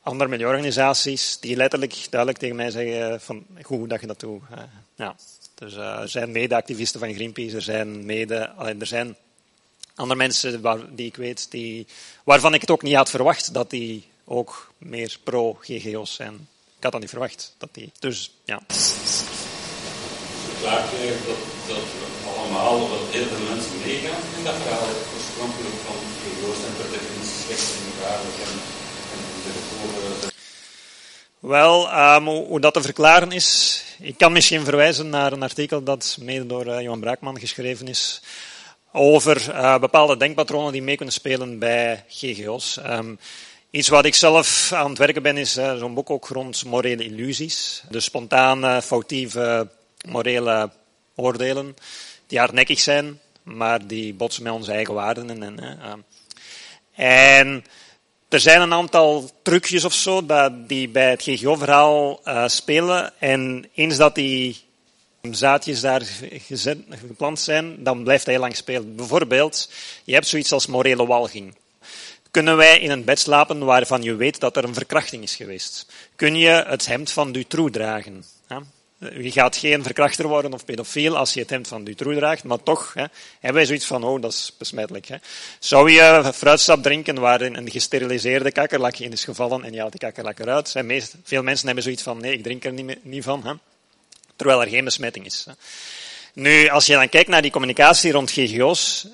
andere 0.02 0.30
milieuorganisaties, 0.30 1.38
die 1.40 1.56
letterlijk 1.56 2.06
duidelijk 2.10 2.40
tegen 2.40 2.56
mij 2.56 2.70
zeggen 2.70 3.20
van 3.20 3.46
hoe 3.62 3.88
dat 3.88 4.00
je 4.00 4.06
dat 4.06 4.20
doet. 4.20 4.42
Ja. 4.96 5.16
Dus 5.54 5.74
uh, 5.74 6.00
er 6.00 6.08
zijn 6.08 6.32
mede-activisten 6.32 7.00
van 7.00 7.14
Greenpeace, 7.14 7.56
er 7.56 7.62
zijn 7.62 8.04
mede, 8.04 8.34
er 8.78 8.86
zijn 8.86 9.16
andere 9.94 10.18
mensen 10.18 10.60
waar, 10.60 10.94
die 10.94 11.06
ik 11.06 11.16
weet, 11.16 11.50
die, 11.50 11.86
waarvan 12.24 12.54
ik 12.54 12.60
het 12.60 12.70
ook 12.70 12.82
niet 12.82 12.94
had 12.94 13.10
verwacht 13.10 13.54
dat 13.54 13.70
die 13.70 14.04
ook 14.24 14.72
meer 14.78 15.18
pro-GGO's 15.22 16.14
zijn. 16.14 16.48
Ik 16.76 16.82
had 16.82 16.92
dat 16.92 17.00
niet 17.00 17.10
verwacht. 17.10 17.54
Dat 17.58 17.68
die, 17.72 17.92
dus 17.98 18.30
ja. 18.44 18.62
Je 20.62 21.18
dat, 21.26 21.36
dat 21.68 21.76
we 21.76 22.28
allemaal, 22.38 22.88
heel 23.10 23.26
veel 23.26 23.54
mensen 23.54 23.78
meegaan 23.84 24.22
in 24.36 24.44
dat 24.44 24.54
verhaal 24.54 24.88
oorspronkelijk 25.14 25.74
van 25.86 25.96
GGO's 26.22 26.64
en 26.66 26.76
per 26.76 26.90
definitie 26.90 27.44
slechts 27.44 27.70
in 27.72 27.84
elkaar 27.92 28.20
en, 28.20 28.58
en 29.14 30.30
wel, 31.42 31.92
um, 32.14 32.26
hoe, 32.26 32.60
dat 32.60 32.74
te 32.74 32.82
verklaren 32.82 33.32
is, 33.32 33.82
ik 33.98 34.18
kan 34.18 34.32
misschien 34.32 34.64
verwijzen 34.64 35.08
naar 35.08 35.32
een 35.32 35.42
artikel 35.42 35.82
dat 35.82 36.16
mede 36.20 36.46
door 36.46 36.66
uh, 36.66 36.80
Johan 36.80 37.00
Braakman 37.00 37.38
geschreven 37.38 37.88
is 37.88 38.22
over 38.92 39.48
uh, 39.48 39.78
bepaalde 39.78 40.16
denkpatronen 40.16 40.72
die 40.72 40.82
mee 40.82 40.96
kunnen 40.96 41.14
spelen 41.14 41.58
bij 41.58 42.04
GGO's. 42.08 42.76
Um, 42.76 43.18
iets 43.72 43.88
wat 43.88 44.04
ik 44.04 44.14
zelf 44.14 44.72
aan 44.72 44.88
het 44.88 44.98
werken 44.98 45.22
ben, 45.22 45.36
is 45.36 45.58
uh, 45.58 45.76
zo'n 45.76 45.94
boek 45.94 46.10
ook 46.10 46.28
rond 46.28 46.64
morele 46.64 47.04
illusies. 47.04 47.82
De 47.88 48.00
spontane, 48.00 48.82
foutieve 48.82 49.68
morele 50.06 50.70
oordelen 51.14 51.76
die 52.26 52.38
hardnekkig 52.38 52.80
zijn, 52.80 53.20
maar 53.42 53.86
die 53.86 54.14
botsen 54.14 54.42
met 54.42 54.52
onze 54.52 54.72
eigen 54.72 54.94
waarden. 54.94 55.42
En, 55.42 55.62
uh, 55.62 55.92
en 57.38 57.64
er 58.28 58.40
zijn 58.40 58.60
een 58.60 58.72
aantal 58.72 59.30
trucjes 59.42 59.84
of 59.84 59.94
zo 59.94 60.26
die 60.66 60.88
bij 60.88 61.10
het 61.10 61.22
GGO-verhaal 61.22 62.20
uh, 62.24 62.48
spelen. 62.48 63.12
En 63.18 63.68
eens 63.74 63.96
dat 63.96 64.14
die 64.14 64.56
zaadjes 65.30 65.80
daar 65.80 66.02
gezet, 66.30 66.78
geplant 66.90 67.40
zijn, 67.40 67.82
dan 67.82 68.02
blijft 68.04 68.26
hij 68.26 68.38
lang 68.38 68.56
spelen. 68.56 68.96
Bijvoorbeeld, 68.96 69.70
je 70.04 70.14
hebt 70.14 70.26
zoiets 70.26 70.52
als 70.52 70.66
morele 70.66 71.06
walging. 71.06 71.54
Kunnen 72.32 72.56
wij 72.56 72.78
in 72.78 72.90
een 72.90 73.04
bed 73.04 73.18
slapen 73.18 73.64
waarvan 73.64 74.02
je 74.02 74.14
weet 74.14 74.40
dat 74.40 74.56
er 74.56 74.64
een 74.64 74.74
verkrachting 74.74 75.22
is 75.22 75.34
geweest? 75.34 75.86
Kun 76.16 76.36
je 76.36 76.64
het 76.66 76.86
hemd 76.86 77.12
van 77.12 77.32
Dutroux 77.32 77.72
dragen? 77.72 78.24
Je 78.98 79.30
gaat 79.30 79.56
geen 79.56 79.82
verkrachter 79.82 80.28
worden 80.28 80.52
of 80.52 80.64
pedofiel 80.64 81.16
als 81.16 81.34
je 81.34 81.40
het 81.40 81.50
hemd 81.50 81.68
van 81.68 81.84
Dutroux 81.84 82.16
draagt, 82.18 82.44
maar 82.44 82.62
toch 82.62 82.94
hè, 82.94 83.04
hebben 83.32 83.54
wij 83.54 83.64
zoiets 83.64 83.86
van, 83.86 84.04
oh, 84.04 84.22
dat 84.22 84.32
is 84.32 84.52
besmettelijk. 84.58 85.06
Hè. 85.06 85.16
Zou 85.58 85.90
je 85.90 86.30
fruitsap 86.34 86.82
drinken 86.82 87.20
waarin 87.20 87.56
een 87.56 87.70
gesteriliseerde 87.70 88.52
kakkerlak 88.52 88.96
in 88.96 89.12
is 89.12 89.24
gevallen 89.24 89.64
en 89.64 89.72
je 89.72 89.80
haalt 89.80 89.90
die 89.90 90.00
kakkerlak 90.00 90.38
eruit? 90.38 90.74
Meest, 90.84 91.14
veel 91.24 91.42
mensen 91.42 91.66
hebben 91.66 91.84
zoiets 91.84 92.02
van, 92.02 92.20
nee, 92.20 92.32
ik 92.32 92.42
drink 92.42 92.64
er 92.64 92.72
niet, 92.72 93.04
niet 93.04 93.24
van. 93.24 93.46
Hè 93.46 93.52
terwijl 94.42 94.62
er 94.62 94.68
geen 94.68 94.84
besmetting 94.84 95.26
is. 95.26 95.46
Nu, 96.32 96.68
als 96.68 96.86
je 96.86 96.92
dan 96.92 97.08
kijkt 97.08 97.28
naar 97.28 97.42
die 97.42 97.50
communicatie 97.50 98.12
rond 98.12 98.30
GGO's, 98.30 99.06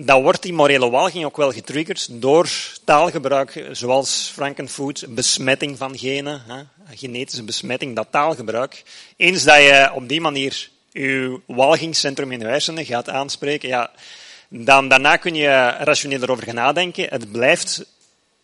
dan 0.00 0.22
wordt 0.22 0.42
die 0.42 0.52
morele 0.52 0.90
walging 0.90 1.24
ook 1.24 1.36
wel 1.36 1.52
getriggerd 1.52 2.08
door 2.10 2.48
taalgebruik, 2.84 3.68
zoals 3.72 4.30
Frankenfood, 4.32 5.04
besmetting 5.08 5.78
van 5.78 5.98
genen, 5.98 6.42
hè, 6.46 6.62
genetische 6.96 7.42
besmetting, 7.42 7.96
dat 7.96 8.06
taalgebruik. 8.10 8.82
Eens 9.16 9.44
dat 9.44 9.56
je 9.56 9.90
op 9.94 10.08
die 10.08 10.20
manier 10.20 10.68
je 10.90 11.40
walgingscentrum 11.46 12.32
in 12.32 12.40
je 12.40 12.46
hersenen 12.46 12.84
gaat 12.84 13.08
aanspreken, 13.08 13.68
ja, 13.68 13.90
dan 14.48 14.88
daarna 14.88 15.16
kun 15.16 15.34
je 15.34 15.74
rationeel 15.78 16.22
erover 16.22 16.44
gaan 16.44 16.54
nadenken. 16.54 17.08
Het 17.08 17.32
blijft, 17.32 17.86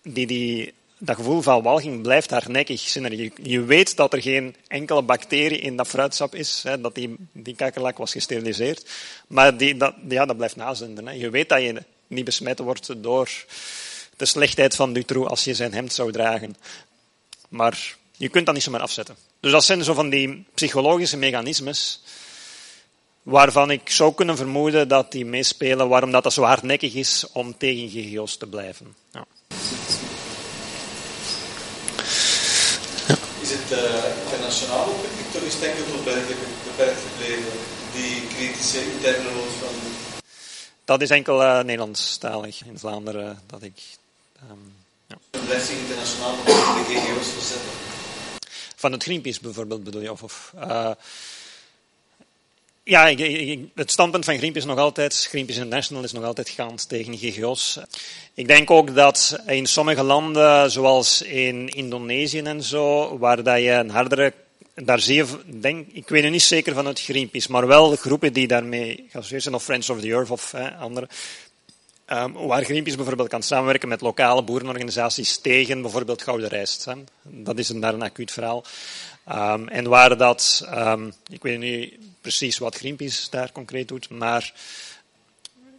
die, 0.03 0.27
die 0.27 0.73
dat 1.05 1.17
gevoel 1.17 1.43
van 1.43 1.63
walging 1.63 2.03
blijft 2.03 2.31
hardnekkig. 2.31 2.93
Je, 2.93 3.33
je 3.43 3.65
weet 3.65 3.97
dat 3.97 4.13
er 4.13 4.23
geen 4.23 4.57
enkele 4.67 5.03
bacterie 5.03 5.59
in 5.59 5.77
dat 5.77 5.89
fruitsap 5.89 6.35
is, 6.35 6.63
hè, 6.63 6.81
dat 6.81 6.95
die, 6.95 7.17
die 7.33 7.55
kakkerlak 7.55 7.99
was 7.99 8.13
gesteriliseerd. 8.13 8.91
Maar 9.27 9.57
die, 9.57 9.77
dat, 9.77 9.95
ja, 10.09 10.27
dat 10.27 10.37
blijft 10.37 10.57
nazenden. 10.57 11.19
Je 11.19 11.31
weet 11.31 11.49
dat 11.49 11.63
je 11.63 11.83
niet 12.07 12.25
besmet 12.25 12.59
wordt 12.59 13.03
door 13.03 13.31
de 14.17 14.27
slechtheid 14.27 14.75
van 14.75 14.93
Dutroux 14.93 15.31
als 15.31 15.45
je 15.45 15.55
zijn 15.55 15.73
hemd 15.73 15.93
zou 15.93 16.13
dragen. 16.13 16.57
Maar 17.49 17.97
je 18.17 18.29
kunt 18.29 18.47
dat 18.47 18.55
niet 18.55 18.65
zomaar 18.65 18.81
afzetten. 18.81 19.17
Dus 19.41 19.53
dat 19.53 19.65
zijn 19.65 19.85
zo 19.85 19.95
van 19.95 20.11
die 20.11 20.45
psychologische 20.55 21.17
mechanismes 21.17 22.03
waarvan 23.23 23.71
ik 23.71 23.91
zou 23.91 24.15
kunnen 24.15 24.37
vermoeden 24.37 24.89
dat 24.89 25.13
die 25.13 25.25
meespelen, 25.25 25.89
waarom 25.89 26.11
dat, 26.11 26.23
dat 26.23 26.33
zo 26.33 26.43
hardnekkig 26.43 26.95
is 26.95 27.27
om 27.33 27.57
tegen 27.57 27.89
GGO's 27.89 28.37
te 28.37 28.47
blijven. 28.47 28.95
Ja. 29.13 29.27
het 33.43 33.51
uh, 33.51 33.62
internationaal 34.25 34.85
publiek 34.85 35.33
toch 35.33 35.43
is 35.43 35.55
enkel 35.55 35.85
tot 35.85 36.05
beperkt 36.65 37.01
gebleven, 37.09 37.53
die 37.93 38.27
kritische 38.35 38.81
interne 38.83 39.33
rol 39.33 39.51
van... 39.61 39.75
Dat 40.85 41.01
is 41.01 41.11
enkel 41.11 41.43
uh, 41.43 41.61
Nederlandstalig 41.61 42.65
in 42.65 42.79
Vlaanderen 42.79 43.43
dat 43.47 43.63
ik... 43.63 43.81
Um, 44.51 44.75
ja. 45.07 45.17
Blijft 45.31 45.67
zich 45.67 45.77
internationaal 45.77 46.35
de 46.45 46.85
GGO's 46.89 47.29
verzetten? 47.33 47.71
Van 48.77 48.93
het 48.93 49.03
Greenpeace 49.03 49.41
bijvoorbeeld 49.41 49.85
bedoel 49.85 50.03
je? 50.03 50.13
Of, 50.13 50.23
of 50.23 50.53
uh, 50.57 50.91
ja, 52.85 53.15
het 53.75 53.91
standpunt 53.91 54.25
van 54.25 54.39
Greenpeace 54.39 54.67
nog 54.67 54.79
altijd, 54.79 55.27
Greenpeace 55.29 55.59
International 55.59 56.05
is 56.05 56.13
nog 56.13 56.25
altijd 56.25 56.49
gaand 56.49 56.89
tegen 56.89 57.19
GGO's. 57.19 57.79
Ik 58.35 58.47
denk 58.47 58.71
ook 58.71 58.95
dat 58.95 59.41
in 59.47 59.67
sommige 59.67 60.03
landen, 60.03 60.71
zoals 60.71 61.23
in 61.23 61.69
Indonesië 61.69 62.41
en 62.41 62.63
zo, 62.63 63.19
waar 63.19 63.43
dat 63.43 63.59
je 63.59 63.71
een 63.71 63.91
hardere, 63.91 64.33
daar 64.75 65.05
denk, 65.47 65.87
ik 65.93 66.09
weet 66.09 66.23
het 66.23 66.33
niet 66.33 66.43
zeker 66.43 66.75
van 66.75 66.87
het 66.87 67.01
Greenpeace, 67.01 67.51
maar 67.51 67.67
wel 67.67 67.97
groepen 67.97 68.33
die 68.33 68.47
daarmee 68.47 69.07
geassocieerd 69.11 69.43
zijn, 69.43 69.55
of 69.55 69.65
Friends 69.65 69.91
of 69.91 70.01
the 70.01 70.09
Earth 70.09 70.31
of 70.31 70.55
andere, 70.79 71.09
um, 72.13 72.33
waar 72.33 72.65
Greenpeace 72.65 72.97
bijvoorbeeld 72.97 73.29
kan 73.29 73.43
samenwerken 73.43 73.89
met 73.89 74.01
lokale 74.01 74.43
boerenorganisaties 74.43 75.39
tegen 75.39 75.83
bijvoorbeeld 75.83 76.23
gouden 76.23 76.49
rijst. 76.49 76.85
Hè. 76.85 76.95
Dat 77.23 77.59
is 77.59 77.69
een, 77.69 77.81
daar 77.81 77.95
een 77.95 78.03
acuut 78.03 78.33
verhaal. 78.33 78.65
Um, 79.31 79.69
en 79.69 79.89
waar 79.89 80.17
dat, 80.17 80.67
um, 80.75 81.13
ik 81.29 81.43
weet 81.43 81.59
niet 81.59 81.95
precies 82.21 82.59
wat 82.59 82.77
Greenpeace 82.77 83.31
daar 83.31 83.53
concreet 83.53 83.89
doet, 83.89 84.09
maar 84.09 84.53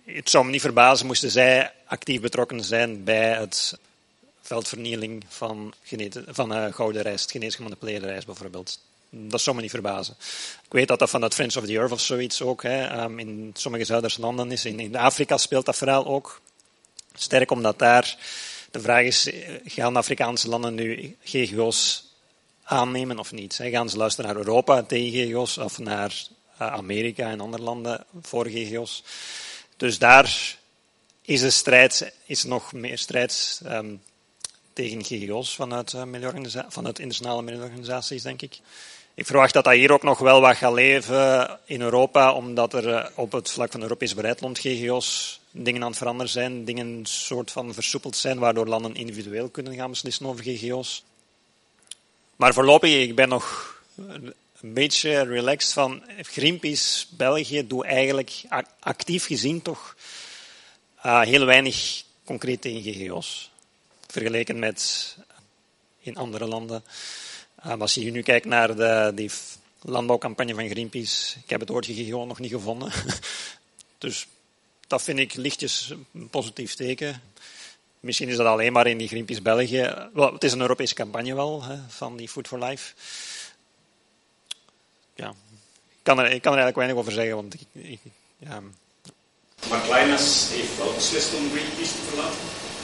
het 0.05 0.29
zou 0.29 0.45
me 0.45 0.51
niet 0.51 0.61
verbazen 0.61 1.05
moesten 1.05 1.31
zij 1.31 1.71
actief 1.85 2.21
betrokken 2.21 2.63
zijn 2.63 3.03
bij 3.03 3.33
het 3.33 3.77
veldvernieling 4.41 5.23
van, 5.27 5.73
van 6.27 6.53
uh, 6.53 6.73
gouden 6.73 7.01
rijst, 7.01 7.31
genetisch 7.31 7.55
gemanipuleerde 7.55 8.05
rijst 8.05 8.25
bijvoorbeeld. 8.25 8.79
Dat 9.09 9.41
zou 9.41 9.55
me 9.55 9.61
niet 9.61 9.71
verbazen. 9.71 10.15
Ik 10.65 10.71
weet 10.71 10.87
dat 10.87 10.99
dat 10.99 11.09
van 11.09 11.21
het 11.21 11.33
Friends 11.33 11.57
of 11.57 11.65
the 11.65 11.77
Earth 11.77 11.91
of 11.91 12.01
zoiets 12.01 12.41
ook 12.41 12.63
hè, 12.63 13.03
um, 13.03 13.19
in 13.19 13.51
sommige 13.53 13.85
Zuiderse 13.85 14.21
landen 14.21 14.51
is. 14.51 14.65
In, 14.65 14.79
in 14.79 14.95
Afrika 14.95 15.37
speelt 15.37 15.65
dat 15.65 15.77
verhaal 15.77 16.05
ook. 16.05 16.41
Sterk 17.13 17.51
omdat 17.51 17.79
daar 17.79 18.17
de 18.71 18.81
vraag 18.81 19.03
is, 19.03 19.31
eh, 19.31 19.53
gaan 19.65 19.95
Afrikaanse 19.95 20.49
landen 20.49 20.73
nu 20.73 21.15
GGO's 21.23 22.12
aannemen 22.73 23.19
of 23.19 23.31
niet? 23.31 23.59
Gaan 23.61 23.89
ze 23.89 23.97
luisteren 23.97 24.29
naar 24.29 24.45
Europa 24.45 24.83
tegen 24.83 25.29
GGO's 25.29 25.57
of 25.57 25.79
naar 25.79 26.13
uh, 26.61 26.73
Amerika 26.73 27.29
en 27.29 27.39
andere 27.39 27.63
landen 27.63 28.05
voor 28.21 28.47
GGO's? 28.47 29.03
Dus 29.77 29.97
daar 29.97 30.57
is 31.21 31.41
de 31.41 31.49
strijd, 31.49 32.13
is 32.25 32.43
nog 32.43 32.73
meer 32.73 32.97
strijd 32.97 33.61
um, 33.65 34.01
tegen 34.73 35.03
GGO's 35.03 35.55
vanuit, 35.55 35.93
uh, 35.93 36.01
vanuit 36.67 36.99
internationale 36.99 37.41
milieuorganisaties, 37.41 38.23
denk 38.23 38.41
ik. 38.41 38.59
Ik 39.15 39.25
verwacht 39.25 39.53
dat 39.53 39.63
dat 39.63 39.73
hier 39.73 39.91
ook 39.91 40.03
nog 40.03 40.19
wel 40.19 40.41
wat 40.41 40.55
gaat 40.55 40.73
leven 40.73 41.59
in 41.65 41.81
Europa, 41.81 42.33
omdat 42.33 42.73
er 42.73 42.87
uh, 42.87 43.05
op 43.15 43.31
het 43.31 43.51
vlak 43.51 43.71
van 43.71 43.81
Europees 43.81 44.13
beleid 44.13 44.41
rond 44.41 44.59
GGO's 44.59 45.39
dingen 45.51 45.81
aan 45.81 45.89
het 45.89 45.97
veranderen 45.97 46.31
zijn, 46.31 46.65
dingen 46.65 47.05
soort 47.05 47.51
van 47.51 47.73
versoepeld 47.73 48.15
zijn, 48.15 48.39
waardoor 48.39 48.67
landen 48.67 48.95
individueel 48.95 49.49
kunnen 49.49 49.75
gaan 49.75 49.89
beslissen 49.89 50.25
over 50.25 50.43
GGO's. 50.43 51.03
Maar 52.35 52.53
voorlopig, 52.53 53.01
ik 53.01 53.15
ben 53.15 53.29
nog 53.29 53.75
een 53.95 54.73
beetje 54.73 55.23
relaxed 55.23 55.73
van 55.73 56.03
Greenpeace 56.21 57.05
België 57.09 57.67
doet 57.67 57.85
eigenlijk 57.85 58.43
actief 58.79 59.25
gezien 59.25 59.61
toch 59.61 59.95
uh, 61.05 61.21
heel 61.21 61.45
weinig 61.45 62.03
concreet 62.23 62.61
tegen 62.61 62.93
GGO's. 62.93 63.51
Vergeleken 64.07 64.59
met 64.59 65.15
in 65.99 66.17
andere 66.17 66.45
landen. 66.45 66.83
Uh, 67.65 67.79
als 67.79 67.93
je 67.93 68.11
nu 68.11 68.21
kijkt 68.21 68.45
naar 68.45 68.75
de, 68.75 69.11
die 69.15 69.31
landbouwcampagne 69.81 70.55
van 70.55 70.69
Greenpeace, 70.69 71.37
ik 71.43 71.49
heb 71.49 71.59
het 71.59 71.69
woordje 71.69 71.93
GGO 71.93 72.25
nog 72.25 72.39
niet 72.39 72.51
gevonden. 72.51 72.91
dus 73.97 74.27
dat 74.87 75.01
vind 75.01 75.19
ik 75.19 75.33
lichtjes 75.33 75.93
een 76.13 76.29
positief 76.29 76.75
teken. 76.75 77.21
Misschien 78.03 78.29
is 78.29 78.37
dat 78.37 78.47
alleen 78.47 78.73
maar 78.73 78.87
in 78.87 78.97
die 78.97 79.07
Greenpeace 79.07 79.41
België. 79.41 80.09
Wel, 80.13 80.33
het 80.33 80.43
is 80.43 80.51
een 80.51 80.61
Europese 80.61 80.93
campagne 80.93 81.35
wel, 81.35 81.63
hè, 81.63 81.77
van 81.87 82.17
die 82.17 82.29
Food 82.29 82.47
for 82.47 82.59
Life. 82.59 82.93
Ja, 85.15 85.29
ik 85.89 86.03
kan, 86.03 86.19
er, 86.19 86.31
ik 86.31 86.41
kan 86.41 86.53
er 86.53 86.59
eigenlijk 86.59 86.75
weinig 86.75 86.97
over 86.97 87.11
zeggen, 87.11 87.35
want 87.35 87.53
ik, 87.53 87.61
ik 87.71 87.99
ja, 88.37 88.61
maar 89.69 89.81
Kleinas 89.81 90.49
heeft 90.49 90.77
wel 90.77 90.93
beslist 90.93 91.33
om 91.33 91.49
Greenpeace 91.49 91.91
te 91.91 92.01
verlaten. 92.09 92.39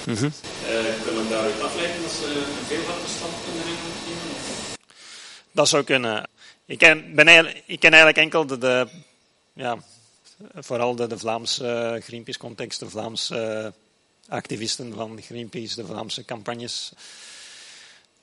Mm 0.06 0.16
-hmm. 0.16 0.32
uh, 0.64 1.04
kunnen 1.04 1.24
we 1.24 1.30
daaruit 1.30 1.62
afleiden 1.62 2.02
dat 2.02 2.12
ze 2.12 2.26
een 2.26 2.66
veel 2.66 2.84
harder 2.84 3.10
stand 3.10 3.34
kunnen 3.44 3.66
nemen? 3.66 4.78
Dat 5.52 5.70
zou 5.70 5.84
kunnen. 5.84 6.30
Ik 6.66 6.78
ken, 6.78 7.16
ben 7.16 7.28
eigenlijk, 7.28 7.64
ik 7.66 7.80
ken 7.80 7.94
eigenlijk 7.94 8.24
enkel 8.24 8.46
de, 8.46 8.58
de 8.58 8.88
ja, 9.54 9.78
vooral 10.56 10.96
de, 10.96 11.08
de 11.08 11.18
Vlaamse 11.18 12.02
Greenpeace-context, 12.04 12.80
de 12.80 12.90
Vlaamse 12.90 13.74
activisten 14.30 14.94
van 14.94 15.22
Greenpeace, 15.22 15.76
de 15.76 15.86
Vlaamse 15.86 16.26
campagnes. 16.26 16.92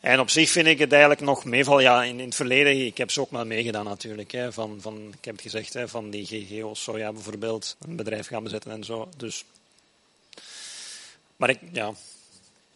En 0.00 0.20
op 0.20 0.30
zich 0.30 0.50
vind 0.50 0.66
ik 0.66 0.78
het 0.78 0.92
eigenlijk 0.92 1.20
nog 1.20 1.44
meeval. 1.44 1.80
Ja, 1.80 2.04
in, 2.04 2.20
in 2.20 2.24
het 2.24 2.34
verleden, 2.34 2.86
ik 2.86 2.98
heb 2.98 3.10
ze 3.10 3.20
ook 3.20 3.30
maar 3.30 3.46
meegedaan 3.46 3.84
natuurlijk. 3.84 4.32
Hè, 4.32 4.52
van, 4.52 4.78
van, 4.80 5.14
ik 5.18 5.24
heb 5.24 5.34
het 5.34 5.42
gezegd, 5.42 5.72
hè, 5.72 5.88
van 5.88 6.10
die 6.10 6.26
GGO 6.26 6.74
Soja 6.74 7.12
bijvoorbeeld, 7.12 7.76
een 7.80 7.96
bedrijf 7.96 8.26
gaan 8.26 8.42
bezetten 8.42 8.70
en 8.70 8.84
zo. 8.84 9.08
Dus. 9.16 9.44
Maar 11.36 11.50
ik, 11.50 11.58
ja, 11.72 11.92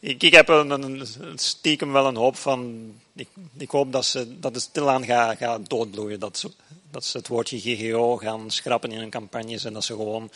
ik, 0.00 0.22
ik 0.22 0.34
heb 0.34 0.48
een, 0.48 1.08
stiekem 1.34 1.92
wel 1.92 2.06
een 2.06 2.16
hoop 2.16 2.36
van. 2.36 2.92
Ik, 3.14 3.28
ik 3.56 3.70
hoop 3.70 3.92
dat, 3.92 4.04
ze, 4.04 4.38
dat 4.40 4.54
het 4.54 4.62
stilaan 4.62 5.04
gaat, 5.04 5.68
doodbloeien. 5.68 6.20
Dat 6.20 6.50
dat 6.90 7.04
ze 7.04 7.16
het 7.16 7.28
woordje 7.28 7.60
GGO 7.60 8.16
gaan 8.16 8.50
schrappen 8.50 8.92
in 8.92 8.98
hun 8.98 9.10
campagnes 9.10 9.64
en 9.64 9.72
dat 9.72 9.84
ze 9.84 9.94
gewoon 9.94 10.30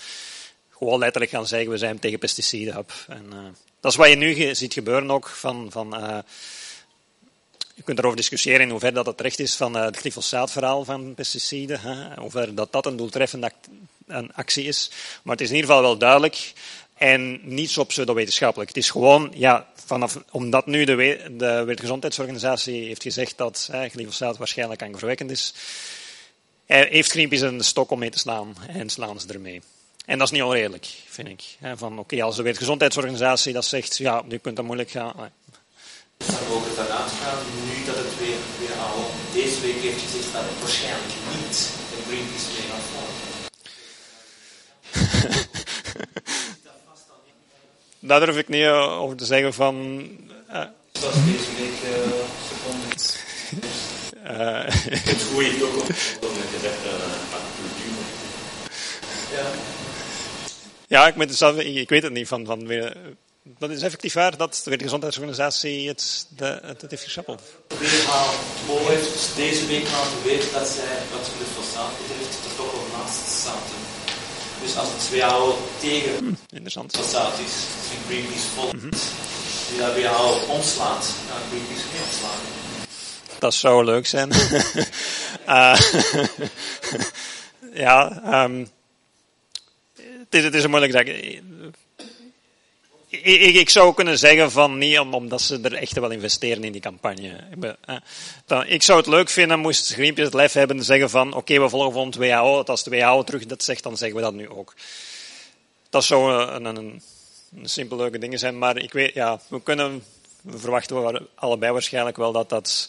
gewoon 0.78 0.98
letterlijk 0.98 1.32
gaan 1.32 1.46
zeggen, 1.46 1.70
we 1.70 1.78
zijn 1.78 1.98
tegen 1.98 2.18
pesticiden. 2.18 2.86
En, 3.08 3.24
uh, 3.32 3.38
dat 3.80 3.92
is 3.92 3.98
wat 3.98 4.08
je 4.08 4.16
nu 4.16 4.54
ziet 4.54 4.72
gebeuren 4.72 5.10
ook. 5.10 5.28
Van, 5.28 5.70
van, 5.70 6.02
uh, 6.02 6.18
je 7.74 7.82
kunt 7.82 7.98
erover 7.98 8.16
discussiëren 8.16 8.60
in 8.60 8.70
hoeverre 8.70 8.94
dat 8.94 9.06
het 9.06 9.20
recht 9.20 9.38
is 9.38 9.56
van 9.56 9.76
uh, 9.76 9.84
het 9.84 9.96
glyfosaatverhaal 9.96 10.84
van 10.84 11.14
pesticiden. 11.14 11.80
Hè, 11.80 12.20
hoever 12.20 12.54
dat, 12.54 12.72
dat 12.72 12.86
een 12.86 12.96
doeltreffende 12.96 13.52
een 14.06 14.34
actie 14.34 14.64
is. 14.64 14.90
Maar 15.22 15.32
het 15.32 15.44
is 15.44 15.50
in 15.50 15.54
ieder 15.54 15.70
geval 15.70 15.84
wel 15.84 15.98
duidelijk 15.98 16.52
en 16.94 17.40
niet 17.42 17.70
zo 17.70 17.84
pseudo-wetenschappelijk. 17.84 18.68
Het 18.68 18.78
is 18.78 18.90
gewoon, 18.90 19.32
ja, 19.34 19.68
vanaf, 19.84 20.18
omdat 20.30 20.66
nu 20.66 20.84
de, 20.84 20.94
de 21.30 21.46
Wereldgezondheidsorganisatie 21.46 22.86
heeft 22.86 23.02
gezegd 23.02 23.36
dat 23.38 23.68
hè, 23.72 23.88
glyfosaat 23.88 24.36
waarschijnlijk 24.36 24.80
kankerverwekkend 24.80 25.30
is, 25.30 25.54
heeft 26.66 27.10
Greenpeace 27.10 27.46
een 27.46 27.64
stok 27.64 27.90
om 27.90 27.98
mee 27.98 28.10
te 28.10 28.18
slaan 28.18 28.56
en 28.68 28.90
slaan 28.90 29.20
ze 29.20 29.28
ermee. 29.28 29.62
En 30.04 30.18
dat 30.18 30.26
is 30.26 30.32
niet 30.32 30.42
onredelijk, 30.42 30.86
vind 31.06 31.28
ik. 31.28 31.42
Van 31.74 31.92
oké, 31.92 32.00
okay, 32.00 32.20
als 32.20 32.36
de 32.36 32.42
Wereldgezondheidsorganisatie 32.42 33.52
dat 33.52 33.64
zegt, 33.64 33.96
ja, 33.96 34.22
nu 34.26 34.38
kunt 34.38 34.56
dat 34.56 34.64
moeilijk 34.64 34.90
gaan. 34.90 35.32
Zou 36.18 36.38
we 36.46 36.54
ook 36.54 36.66
ervan 36.66 36.86
uitgaan, 36.86 37.38
nu 37.64 37.84
dat 37.86 37.96
het 37.96 38.18
weer, 38.18 38.36
weer 38.58 38.76
al 38.76 39.10
deze 39.32 39.60
week 39.60 39.80
heeft 39.82 40.02
gezegd 40.02 40.32
dat 40.32 40.42
het 40.44 40.60
waarschijnlijk 40.60 41.12
niet 41.34 41.70
de 41.90 42.02
Greenpeace 42.06 42.48
mee 42.52 42.66
gaat 42.70 42.86
volgen? 42.92 43.32
Daar 48.08 48.20
durf 48.20 48.36
ik 48.36 48.48
niet 48.48 48.66
over 48.66 49.16
te 49.16 49.24
zeggen 49.24 49.54
van... 49.54 49.74
Uh, 50.50 50.64
dat 50.92 51.14
is 51.14 51.24
deze 51.24 51.50
week 51.56 51.82
uh, 54.24 54.64
het 55.10 55.22
goede 55.22 55.64
ook 55.64 55.80
op, 55.80 55.86
dat 56.20 56.30
gezegd, 56.54 56.78
cultuur. 57.56 57.94
Ja. 59.32 59.82
Ja, 60.88 61.06
ik, 61.06 61.16
ik 61.56 61.88
weet 61.88 62.02
het 62.02 62.12
niet. 62.12 62.28
Van, 62.28 62.46
van, 62.46 62.66
dat 63.58 63.70
is 63.70 63.82
effectief 63.82 64.12
waar 64.12 64.36
dat 64.36 64.54
de 64.54 64.60
Wereldgezondheidsorganisatie 64.64 65.88
het, 65.88 66.26
de, 66.28 66.60
het, 66.62 66.80
het 66.80 66.90
heeft 66.90 67.02
geschrappeld. 67.02 67.42
Heeft 67.78 69.36
deze 69.36 69.66
week 69.66 69.82
laten 69.90 70.22
weten 70.24 70.52
dat 70.52 70.68
zij, 70.68 70.98
wat 71.12 71.30
glyfosaat 71.36 71.92
betreft, 71.98 72.44
er 72.44 72.56
toch 72.56 72.72
wel 72.72 72.86
naast 72.98 73.42
zaten. 73.42 73.78
Dus 74.62 74.76
als 74.76 74.88
het 74.88 75.10
WHO 75.10 75.58
tegen 75.80 76.18
hm, 76.18 76.32
interessant. 76.48 76.96
glyfosaat 76.96 77.38
is, 77.38 77.54
en 77.90 77.98
Greenpeace 78.06 78.48
volgt, 78.54 78.72
mm 78.72 78.80
-hmm. 78.80 78.90
die 79.68 79.78
dat 79.78 79.94
WHO 79.94 80.52
omslaat, 80.52 81.12
dan 81.28 81.38
Greenpeace 81.48 81.86
geen 81.92 82.02
omslaan. 82.02 82.40
Dat 83.38 83.54
zou 83.54 83.84
leuk 83.84 84.06
zijn. 84.06 84.32
uh, 85.48 85.80
ja, 87.84 88.22
um, 88.44 88.68
het, 90.30 90.54
is, 90.54 90.64
een 90.64 90.70
moeilijke 90.70 90.96
zaak. 90.96 91.06
Ik, 93.22 93.54
ik, 93.54 93.70
zou 93.70 93.94
kunnen 93.94 94.18
zeggen 94.18 94.50
van 94.50 94.78
niet 94.78 94.98
omdat 94.98 95.40
ze 95.40 95.60
er 95.62 95.74
echt 95.74 95.92
wel 95.92 96.10
investeren 96.10 96.64
in 96.64 96.72
die 96.72 96.80
campagne. 96.80 97.30
Ik 98.66 98.82
zou 98.82 98.98
het 98.98 99.06
leuk 99.06 99.28
vinden 99.28 99.58
moest 99.58 99.92
Greenpeace 99.92 100.28
het 100.28 100.34
lef 100.34 100.52
hebben 100.52 100.76
te 100.76 100.82
zeggen 100.82 101.10
van 101.10 101.34
oké, 101.34 101.60
we 101.60 101.68
volgen 101.68 102.06
het 102.06 102.16
WHO. 102.16 102.62
Als 102.62 102.84
de 102.84 102.90
WHO 102.90 103.22
terug 103.22 103.46
dat 103.46 103.62
zegt, 103.62 103.82
dan 103.82 103.96
zeggen 103.96 104.16
we 104.16 104.22
dat 104.22 104.34
nu 104.34 104.48
ook. 104.48 104.74
Dat 105.90 106.04
zou 106.04 106.32
een, 106.32 106.64
een, 106.64 106.76
een, 106.76 107.68
simpel 107.68 107.96
leuke 107.96 108.18
ding 108.18 108.38
zijn, 108.38 108.58
maar 108.58 108.76
ik 108.76 108.92
weet, 108.92 109.14
ja, 109.14 109.40
we 109.48 109.62
kunnen, 109.62 110.04
we 110.40 110.58
verwachten 110.58 111.28
allebei 111.34 111.72
waarschijnlijk 111.72 112.16
wel 112.16 112.32
dat 112.32 112.48
dat, 112.48 112.88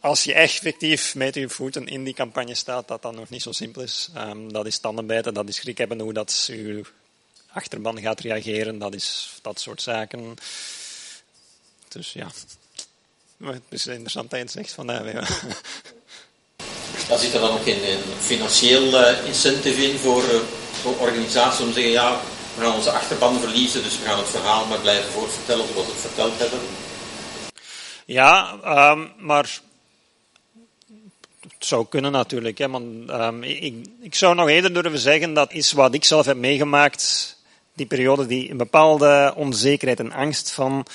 als 0.00 0.24
je 0.24 0.34
echt 0.34 0.54
effectief 0.54 1.14
met 1.14 1.34
je 1.34 1.48
voeten 1.48 1.86
in 1.86 2.04
die 2.04 2.14
campagne 2.14 2.54
staat, 2.54 2.88
dat 2.88 3.02
dat 3.02 3.14
nog 3.14 3.28
niet 3.28 3.42
zo 3.42 3.52
simpel 3.52 3.82
is. 3.82 4.08
Um, 4.16 4.52
dat 4.52 4.66
is 4.66 4.78
tandenbijten, 4.78 5.34
dat 5.34 5.48
is 5.48 5.56
schrik 5.56 5.78
hebben 5.78 6.00
hoe 6.00 6.12
dat 6.12 6.44
je 6.46 6.84
achterban 7.52 8.00
gaat 8.00 8.20
reageren, 8.20 8.78
dat 8.78 8.94
is 8.94 9.38
dat 9.42 9.60
soort 9.60 9.82
zaken. 9.82 10.36
Dus 11.88 12.12
ja, 12.12 12.30
het 13.44 13.62
is 13.68 13.86
interessant 13.86 14.30
dat 14.30 14.38
je 14.38 14.44
het 14.44 14.54
zegt 14.54 14.72
van 14.72 14.86
ja. 14.86 15.02
Daar 17.08 17.18
zit 17.18 17.34
er 17.34 17.40
dan 17.40 17.50
ook 17.50 17.66
een, 17.66 17.90
een 17.90 18.02
financieel 18.20 19.00
uh, 19.00 19.26
incentive 19.26 19.82
in 19.82 19.98
voor, 19.98 20.22
uh, 20.22 20.40
voor 20.72 20.98
organisaties 20.98 21.60
om 21.60 21.66
te 21.66 21.72
zeggen, 21.72 21.92
ja, 21.92 22.20
we 22.54 22.62
gaan 22.62 22.74
onze 22.74 22.90
achterban 22.90 23.40
verliezen, 23.40 23.82
dus 23.82 23.98
we 23.98 24.04
gaan 24.04 24.18
het 24.18 24.28
verhaal 24.28 24.66
maar 24.66 24.78
blijven 24.78 25.10
voortvertellen 25.10 25.66
zoals 25.66 25.86
we 25.86 25.92
het 25.92 26.00
verteld 26.00 26.38
hebben. 26.38 26.58
Ja, 28.04 28.58
um, 28.92 29.12
maar 29.18 29.60
het 31.54 31.64
zou 31.66 31.86
kunnen 31.88 32.12
natuurlijk. 32.12 32.58
Hè, 32.58 32.68
maar, 32.68 33.26
um, 33.26 33.42
ik, 33.42 33.74
ik 34.00 34.14
zou 34.14 34.34
nog 34.34 34.48
eerder 34.48 34.74
durven 34.74 34.98
zeggen 34.98 35.34
dat 35.34 35.52
is 35.52 35.72
wat 35.72 35.94
ik 35.94 36.04
zelf 36.04 36.26
heb 36.26 36.36
meegemaakt 36.36 37.36
die 37.74 37.86
periode, 37.86 38.26
die 38.26 38.50
een 38.50 38.56
bepaalde 38.56 39.32
onzekerheid 39.36 40.00
en 40.00 40.12
angst 40.12 40.50
van. 40.50 40.86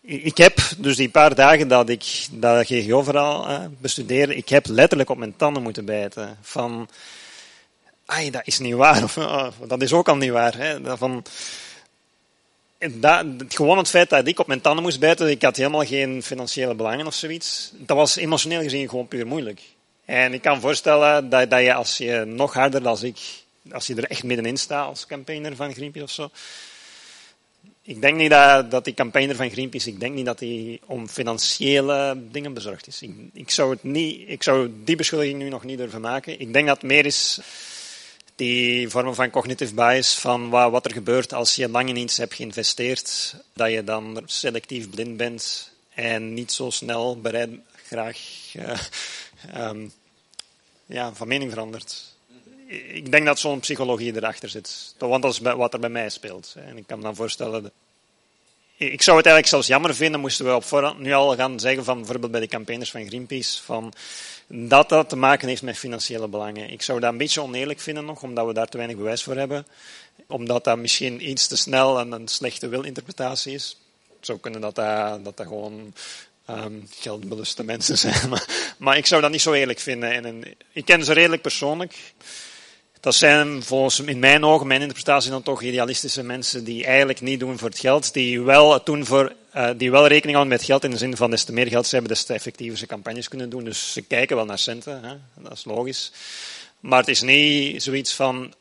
Ik 0.00 0.36
heb 0.36 0.58
dus 0.78 0.96
die 0.96 1.08
paar 1.08 1.34
dagen 1.34 1.68
dat 1.68 1.88
ik 1.88 2.26
dat 2.30 2.66
GGO-verhaal 2.66 3.48
eh, 3.48 3.64
bestudeerde, 3.78 4.36
ik 4.36 4.48
heb 4.48 4.66
letterlijk 4.66 5.10
op 5.10 5.18
mijn 5.18 5.36
tanden 5.36 5.62
moeten 5.62 5.84
bijten. 5.84 6.38
Van, 6.42 6.88
ai, 8.06 8.30
dat 8.30 8.42
is 8.44 8.58
niet 8.58 8.74
waar. 8.74 9.02
Of, 9.04 9.18
dat 9.66 9.82
is 9.82 9.92
ook 9.92 10.08
al 10.08 10.16
niet 10.16 10.30
waar. 10.30 10.56
Hè. 10.56 10.96
Van, 10.96 11.24
dat, 12.78 13.24
gewoon 13.48 13.78
het 13.78 13.88
feit 13.88 14.10
dat 14.10 14.26
ik 14.26 14.38
op 14.38 14.46
mijn 14.46 14.60
tanden 14.60 14.82
moest 14.82 15.00
bijten, 15.00 15.30
ik 15.30 15.42
had 15.42 15.56
helemaal 15.56 15.84
geen 15.84 16.22
financiële 16.22 16.74
belangen 16.74 17.06
of 17.06 17.14
zoiets, 17.14 17.72
dat 17.74 17.96
was 17.96 18.16
emotioneel 18.16 18.62
gezien 18.62 18.88
gewoon 18.88 19.08
puur 19.08 19.26
moeilijk. 19.26 19.60
En 20.06 20.32
ik 20.32 20.42
kan 20.42 20.60
voorstellen 20.60 21.28
dat, 21.28 21.50
dat 21.50 21.60
je 21.60 21.74
als 21.74 21.96
je 21.96 22.24
nog 22.26 22.52
harder 22.52 22.82
dan 22.82 22.98
ik 23.02 23.44
als 23.72 23.86
je 23.86 23.94
er 23.94 24.04
echt 24.04 24.24
middenin 24.24 24.56
staat 24.56 24.88
als 24.88 25.06
campaigner 25.06 25.56
van 25.56 25.74
Greenpeace 25.74 26.04
of 26.04 26.10
zo. 26.10 26.30
Ik 27.82 28.00
denk 28.00 28.16
niet 28.16 28.30
dat, 28.30 28.70
dat 28.70 28.84
die 28.84 28.94
campaigner 28.94 29.36
van 29.36 29.50
Greenpeace, 29.50 29.88
ik 29.88 30.00
denk 30.00 30.14
niet 30.14 30.26
dat 30.26 30.40
hij 30.40 30.80
om 30.86 31.08
financiële 31.08 32.22
dingen 32.30 32.54
bezorgd 32.54 32.86
is. 32.86 33.02
Ik, 33.32 33.50
zou 33.50 33.70
het 33.70 33.82
niet, 33.82 34.28
ik 34.28 34.42
zou 34.42 34.70
die 34.84 34.96
beschuldiging 34.96 35.38
nu 35.38 35.48
nog 35.48 35.64
niet 35.64 35.78
durven 35.78 36.00
maken. 36.00 36.40
Ik 36.40 36.52
denk 36.52 36.66
dat 36.66 36.82
meer 36.82 37.06
is 37.06 37.38
die 38.34 38.88
vorm 38.88 39.14
van 39.14 39.30
cognitive 39.30 39.74
bias 39.74 40.18
van 40.18 40.48
wat, 40.48 40.84
er 40.84 40.92
gebeurt 40.92 41.32
als 41.32 41.54
je 41.54 41.68
lang 41.68 41.88
in 41.88 41.96
iets 41.96 42.16
hebt 42.16 42.34
geïnvesteerd, 42.34 43.34
dat 43.52 43.70
je 43.70 43.84
dan 43.84 44.22
selectief 44.24 44.90
blind 44.90 45.16
bent 45.16 45.72
en 45.94 46.34
niet 46.34 46.52
zo 46.52 46.70
snel 46.70 47.20
bereid 47.20 47.50
graag 47.86 48.18
uh, 48.56 48.78
um, 49.56 49.92
ja, 50.86 51.14
van 51.14 51.28
mening 51.28 51.50
verandert 51.50 52.16
ik 52.68 53.10
denk 53.10 53.26
dat 53.26 53.38
zo'n 53.38 53.60
psychologie 53.60 54.16
erachter 54.16 54.48
zit. 54.48 54.94
Want 54.98 55.22
dat 55.22 55.32
is 55.32 55.38
wat 55.38 55.72
er 55.72 55.80
bij 55.80 55.88
mij 55.88 56.08
speelt. 56.08 56.54
En 56.56 56.76
ik 56.76 56.86
kan 56.86 56.98
me 56.98 57.04
dan 57.04 57.14
voorstellen. 57.14 57.70
Ik 58.76 59.02
zou 59.02 59.16
het 59.16 59.26
eigenlijk 59.26 59.46
zelfs 59.46 59.66
jammer 59.66 59.94
vinden, 59.94 60.20
moesten 60.20 60.46
we 60.46 60.54
op 60.54 60.64
voorhand 60.64 60.98
nu 60.98 61.12
al 61.12 61.36
gaan 61.36 61.60
zeggen, 61.60 61.84
van 61.84 61.96
bijvoorbeeld 61.96 62.32
bij 62.32 62.40
de 62.40 62.46
campaigners 62.46 62.90
van 62.90 63.06
Greenpeace, 63.06 63.62
van 63.62 63.92
dat 64.46 64.88
dat 64.88 65.08
te 65.08 65.16
maken 65.16 65.48
heeft 65.48 65.62
met 65.62 65.78
financiële 65.78 66.28
belangen. 66.28 66.70
Ik 66.70 66.82
zou 66.82 67.00
dat 67.00 67.12
een 67.12 67.18
beetje 67.18 67.42
oneerlijk 67.42 67.80
vinden 67.80 68.04
nog, 68.04 68.22
omdat 68.22 68.46
we 68.46 68.52
daar 68.52 68.68
te 68.68 68.76
weinig 68.76 68.96
bewijs 68.96 69.22
voor 69.22 69.36
hebben. 69.36 69.66
Omdat 70.26 70.64
dat 70.64 70.78
misschien 70.78 71.28
iets 71.28 71.46
te 71.46 71.56
snel 71.56 71.98
en 71.98 72.12
een 72.12 72.28
slechte 72.28 72.68
wilinterpretatie 72.68 73.54
is. 73.54 73.76
Zou 74.20 74.38
kunnen 74.38 74.60
dat 74.60 74.74
dat, 74.74 75.24
dat, 75.24 75.36
dat 75.36 75.46
gewoon 75.46 75.94
um, 76.50 76.88
geldbeluste 76.90 77.64
mensen 77.64 77.98
zijn. 78.04 78.30
Maar, 78.78 78.96
ik 78.96 79.06
zou 79.06 79.22
dat 79.22 79.30
niet 79.30 79.40
zo 79.40 79.52
eerlijk 79.52 79.80
vinden. 79.80 80.24
En, 80.24 80.44
ik 80.72 80.84
ken 80.84 81.04
ze 81.04 81.12
redelijk 81.12 81.42
persoonlijk. 81.42 81.94
Dat 83.00 83.14
zijn 83.14 83.62
volgens 83.62 84.00
in 84.00 84.18
mijn 84.18 84.44
ogen, 84.44 84.66
mijn 84.66 84.80
interpretatie 84.80 85.30
dan 85.30 85.42
toch 85.42 85.62
idealistische 85.62 86.22
mensen 86.22 86.64
die 86.64 86.84
eigenlijk 86.84 87.20
niet 87.20 87.40
doen 87.40 87.58
voor 87.58 87.68
het 87.68 87.78
geld, 87.78 88.12
die 88.12 88.40
wel, 88.40 88.84
doen 88.84 89.04
voor, 89.04 89.32
uh, 89.56 89.70
die 89.76 89.90
wel 89.90 90.06
rekening 90.06 90.36
houden 90.36 90.56
met 90.56 90.66
geld 90.66 90.84
in 90.84 90.90
de 90.90 90.96
zin 90.96 91.16
van 91.16 91.30
des 91.30 91.44
te 91.44 91.52
meer 91.52 91.66
geld 91.66 91.86
ze 91.86 91.94
hebben, 91.94 92.14
des 92.14 92.24
te 92.24 92.34
effectiever 92.34 92.78
ze 92.78 92.86
campagnes 92.86 93.28
kunnen 93.28 93.50
doen. 93.50 93.64
Dus 93.64 93.92
ze 93.92 94.02
kijken 94.02 94.36
wel 94.36 94.44
naar 94.44 94.58
centen, 94.58 95.04
hè? 95.04 95.14
dat 95.34 95.52
is 95.52 95.64
logisch. 95.64 96.12
Maar 96.80 96.98
het 96.98 97.08
is 97.08 97.20
niet 97.20 97.82
zoiets 97.82 98.14
van 98.14 98.54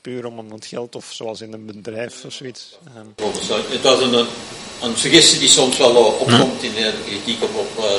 puur 0.00 0.26
om 0.26 0.52
het 0.52 0.66
geld 0.66 0.94
of 0.94 1.12
zoals 1.12 1.40
in 1.40 1.52
een 1.52 1.66
bedrijf 1.66 2.24
of 2.24 2.32
zoiets. 2.32 2.78
Um. 2.96 3.14
Het 3.70 3.82
was 3.82 4.00
een, 4.00 4.26
een 4.80 4.96
suggestie 4.96 5.38
die 5.38 5.48
soms 5.48 5.76
wel 5.76 5.94
opkomt 5.94 6.62
in 6.62 6.74
de 6.74 6.92
kritiek 7.06 7.42
op, 7.42 7.56
op 7.56 7.84
uh, 7.84 7.90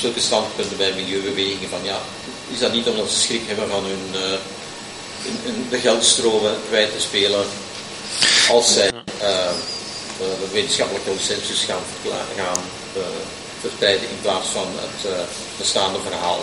zulke 0.00 0.20
standpunten 0.20 0.76
bij 0.76 0.92
milieubewegingen 0.92 1.68
van 1.68 1.84
ja, 1.84 2.00
is 2.52 2.58
dat 2.58 2.72
niet 2.72 2.86
omdat 2.86 3.10
ze 3.10 3.18
schrik 3.18 3.46
hebben 3.46 3.68
van 3.68 3.84
hun, 3.84 4.22
uh, 4.22 4.38
hun, 5.44 5.66
de 5.70 5.78
geldstromen 5.78 6.56
kwijt 6.68 6.92
te 6.92 7.00
spelen 7.00 7.46
als 8.50 8.72
zij 8.72 8.92
uh, 8.92 9.50
de 10.18 10.48
wetenschappelijke 10.52 11.08
consensus 11.08 11.64
gaan, 11.64 11.82
gaan 12.36 12.62
verspreiden 13.60 14.08
in 14.10 14.20
plaats 14.22 14.48
van 14.48 14.66
het 14.74 15.28
bestaande 15.58 15.98
verhaal. 16.00 16.40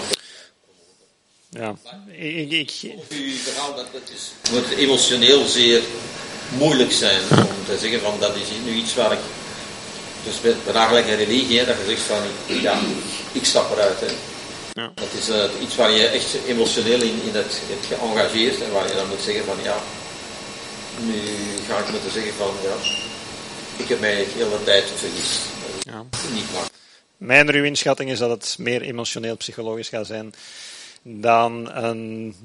Ja, 1.49 1.75
ik... 2.11 2.51
ik... 2.51 2.71
Uw 3.09 3.35
verhaal, 3.43 3.75
dat, 3.75 3.85
dat 3.91 4.01
is, 4.13 4.51
moet 4.51 4.77
emotioneel 4.77 5.45
zeer 5.45 5.81
moeilijk 6.57 6.91
zijn 6.91 7.21
om 7.31 7.65
te 7.65 7.77
zeggen 7.79 8.01
van 8.01 8.13
dat 8.19 8.35
is 8.35 8.47
nu 8.65 8.73
iets 8.73 8.95
waar 8.95 9.11
ik 9.11 9.19
dus 10.25 10.41
met 10.41 10.75
een 11.05 11.15
religie, 11.15 11.59
hè, 11.59 11.65
dat 11.65 11.75
je 11.77 11.85
zegt 11.85 12.01
van 12.01 12.21
ja, 12.61 12.79
ik 13.31 13.45
stap 13.45 13.71
eruit. 13.71 13.99
Hè. 13.99 14.07
Ja. 14.81 14.91
Dat 14.95 15.13
is 15.17 15.29
uh, 15.29 15.61
iets 15.61 15.75
waar 15.75 15.91
je 15.91 16.07
echt 16.07 16.37
emotioneel 16.47 17.01
in, 17.01 17.21
in 17.23 17.35
het, 17.35 17.61
het 17.67 17.85
geëngageerd 17.87 18.61
en 18.61 18.71
waar 18.71 18.87
je 18.87 18.95
dan 18.95 19.07
moet 19.07 19.21
zeggen 19.21 19.45
van 19.45 19.57
ja, 19.63 19.77
Nu 20.99 21.19
ga 21.67 21.77
ik 21.77 21.89
moeten 21.89 22.11
zeggen 22.11 22.33
van, 22.33 22.53
ja, 22.63 22.75
ik 23.77 23.89
heb 23.89 23.99
mij 23.99 24.15
de 24.15 24.43
hele 24.43 24.63
tijd 24.63 24.83
vergist. 24.95 25.39
Ja. 25.79 26.05
Niet 26.33 26.51
waar. 26.53 26.69
Mijn 27.17 27.51
ruwe 27.51 27.67
inschatting 27.67 28.09
is 28.09 28.19
dat 28.19 28.29
het 28.29 28.55
meer 28.59 28.81
emotioneel 28.81 29.37
psychologisch 29.37 29.89
gaat 29.89 30.07
zijn 30.07 30.33
dan 31.01 31.71
een 31.71 32.35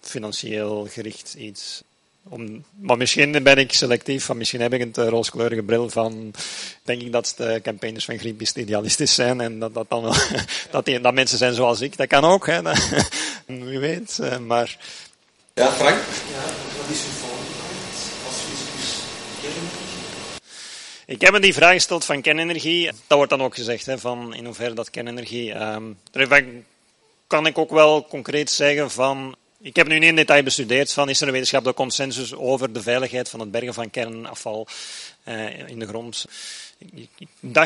financieel 0.00 0.86
gericht 0.90 1.34
iets. 1.34 1.82
Om, 2.28 2.64
maar 2.80 2.96
misschien 2.96 3.42
ben 3.42 3.58
ik 3.58 3.72
selectief, 3.72 4.24
van 4.24 4.36
misschien 4.36 4.60
heb 4.60 4.72
ik 4.72 4.80
een 4.80 4.90
te 4.90 5.08
rooskleurige 5.08 5.62
bril 5.62 5.88
van, 5.88 6.34
denk 6.82 7.02
ik 7.02 7.12
dat 7.12 7.34
de 7.36 7.60
campaigners 7.62 8.04
van 8.04 8.18
Greenpeace 8.18 8.60
idealistisch 8.60 9.14
zijn 9.14 9.40
en 9.40 9.58
dat, 9.58 9.74
dat, 9.74 9.90
dan 9.90 10.02
wel, 10.02 10.14
dat, 10.70 10.84
die, 10.84 11.00
dat 11.00 11.14
mensen 11.14 11.38
zijn 11.38 11.54
zoals 11.54 11.80
ik. 11.80 11.96
Dat 11.96 12.06
kan 12.06 12.24
ook, 12.24 12.46
hè. 12.46 12.62
Dat, 12.62 12.88
wie 13.46 13.78
weet. 13.78 14.18
eh, 14.18 14.38
Maar 14.38 14.76
Ja, 15.54 15.72
Frank? 15.72 15.96
Ja, 15.96 16.42
wat 16.76 16.90
is 16.90 17.02
uw? 17.04 17.28
Als? 18.26 18.36
Ik 21.06 21.20
heb 21.20 21.32
me 21.32 21.40
die 21.40 21.54
vraag 21.54 21.72
gesteld 21.72 22.04
van 22.04 22.20
kernenergie. 22.20 22.86
Dat 23.06 23.16
wordt 23.16 23.30
dan 23.30 23.42
ook 23.42 23.54
gezegd, 23.54 23.86
hè, 23.86 23.98
van 23.98 24.34
in 24.34 24.44
hoeverre 24.44 24.74
dat 24.74 24.90
kernenergie... 24.90 25.52
ehm 25.52 25.82
daarvan 26.10 26.64
kan 27.26 27.46
ik 27.46 27.58
ook 27.58 27.70
wel 27.70 28.06
concreet 28.06 28.50
zeggen 28.50 28.90
van... 28.90 29.36
Ik 29.62 29.76
heb 29.76 29.86
nu 29.86 30.00
in 30.00 30.16
detail 30.16 30.42
bestudeerd 30.42 30.92
van 30.92 31.08
is 31.08 31.20
er 31.20 31.26
een 31.26 31.32
wetenschappelijke 31.32 31.82
consensus 31.82 32.34
over 32.34 32.72
de 32.72 32.82
veiligheid 32.82 33.28
van 33.28 33.40
het 33.40 33.50
bergen 33.50 33.74
van 33.74 33.90
kernafval 33.90 34.66
eh, 35.22 35.68
in 35.68 35.78
de 35.78 35.86
grond. 35.86 36.24
Ik, 36.78 37.08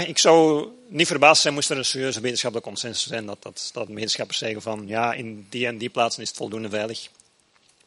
ik, 0.07 0.19
zou 0.19 0.69
niet 0.89 1.07
verbaasd 1.07 1.43
zijn 1.43 1.55
moest 1.55 1.71
er 1.71 1.77
een 1.77 1.85
serieuze 1.85 2.21
wetenschappelijke 2.21 2.71
consensus 2.71 3.07
zijn 3.07 3.27
dat, 3.27 3.43
dat, 3.43 3.71
dat 3.73 3.89
wetenschappers 3.89 4.39
zeggen 4.39 4.63
van 4.63 4.85
ja, 4.87 5.13
in 5.13 5.47
die 5.51 5.67
en 5.67 5.79
die 5.79 5.89
plaatsen 5.89 6.23
is 6.23 6.29
het 6.29 6.37
voldoende 6.37 6.69
veilig. 6.69 7.09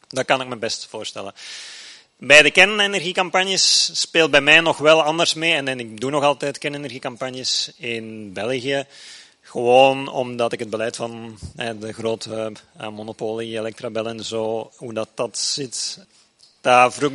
Dat 0.08 0.24
kan 0.24 0.40
ik 0.40 0.48
me 0.48 0.56
best 0.56 0.86
voorstellen. 0.86 1.34
Bij 2.16 2.42
de 2.42 2.50
kernenergiecampagnes 2.50 3.90
speelt 4.00 4.30
bij 4.30 4.40
mij 4.40 4.60
nog 4.60 4.78
wel 4.78 5.02
anders 5.02 5.34
mee. 5.34 5.54
En 5.54 5.80
ik 5.80 6.00
doe 6.00 6.10
nog 6.10 6.24
altijd 6.24 6.58
kernenergiecampagnes 6.58 7.72
in 7.76 8.32
België. 8.32 8.86
Gewoon 9.48 10.08
omdat 10.08 10.52
ik 10.52 10.58
het 10.58 10.70
beleid 10.70 10.96
van 10.96 11.38
eh, 11.56 11.70
de 11.80 11.92
grote 11.92 12.52
eh, 12.76 12.88
monopolie, 12.88 13.58
Electrabel 13.58 14.08
en 14.08 14.24
zo, 14.24 14.70
hoe 14.76 14.92
dat, 14.92 15.08
dat 15.14 15.38
zit. 15.38 15.98
Dat 16.60 16.94
vroeg, 16.94 17.12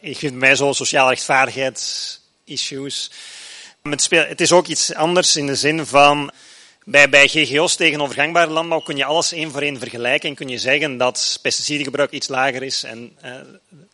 ik 0.00 0.16
vind 0.16 0.34
mij 0.34 0.56
zo 0.56 0.72
sociaal 0.72 1.08
rechtvaardigheidsissues. 1.08 3.10
Het, 3.82 4.02
speel, 4.02 4.24
het 4.24 4.40
is 4.40 4.52
ook 4.52 4.66
iets 4.66 4.94
anders 4.94 5.36
in 5.36 5.46
de 5.46 5.54
zin 5.54 5.86
van 5.86 6.32
bij, 6.84 7.08
bij 7.08 7.28
GGO's 7.28 7.76
tegen 7.76 8.00
overgangbare 8.00 8.50
landbouw 8.50 8.80
kun 8.80 8.96
je 8.96 9.04
alles 9.04 9.32
één 9.32 9.50
voor 9.50 9.62
één 9.62 9.78
vergelijken 9.78 10.28
en 10.28 10.34
kun 10.34 10.48
je 10.48 10.58
zeggen 10.58 10.96
dat 10.96 11.38
pesticidengebruik 11.42 12.10
iets 12.10 12.28
lager 12.28 12.62
is 12.62 12.82
en 12.82 13.16
uh, 13.24 13.34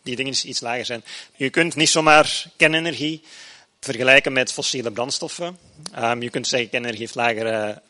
die 0.02 0.16
dingen 0.16 0.48
iets 0.48 0.60
lager 0.60 0.84
zijn. 0.84 1.04
Je 1.36 1.50
kunt 1.50 1.74
niet 1.74 1.88
zomaar 1.88 2.44
kernenergie 2.56 3.22
vergelijken 3.84 4.32
met 4.32 4.52
fossiele 4.52 4.90
brandstoffen. 4.90 5.58
Um, 5.98 6.22
je 6.22 6.30
kunt 6.30 6.48
zeggen 6.48 6.68
kernenergie 6.68 7.00
heeft 7.00 7.14
lagere 7.14 7.82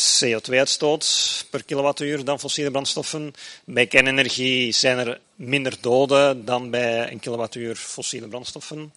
CO2-uitstoot 0.00 1.46
per 1.50 1.64
kilowattuur 1.64 2.24
dan 2.24 2.40
fossiele 2.40 2.70
brandstoffen. 2.70 3.34
Bij 3.64 3.86
kernenergie 3.86 4.72
zijn 4.72 4.98
er 4.98 5.20
minder 5.34 5.76
doden 5.80 6.44
dan 6.44 6.70
bij 6.70 7.12
een 7.12 7.20
kilowattuur 7.20 7.76
fossiele 7.76 8.28
brandstoffen, 8.28 8.92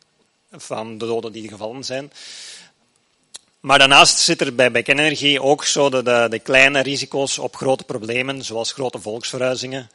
van 0.51 0.97
de 0.97 1.05
doden 1.05 1.31
die 1.31 1.49
gevallen 1.49 1.83
zijn. 1.83 2.11
Maar 3.59 3.79
daarnaast 3.79 4.19
zit 4.19 4.41
er 4.41 4.55
bij, 4.55 4.71
bij 4.71 4.83
kernenergie 4.83 5.41
ook 5.41 5.65
zo 5.65 5.89
de, 5.89 6.03
de, 6.03 6.27
de, 6.29 6.39
kleine 6.39 6.81
risico's 6.81 7.37
op 7.37 7.55
grote 7.55 7.83
problemen, 7.83 8.43
zoals 8.43 8.73
grote 8.73 8.99
volksverhuizingen. 8.99 9.89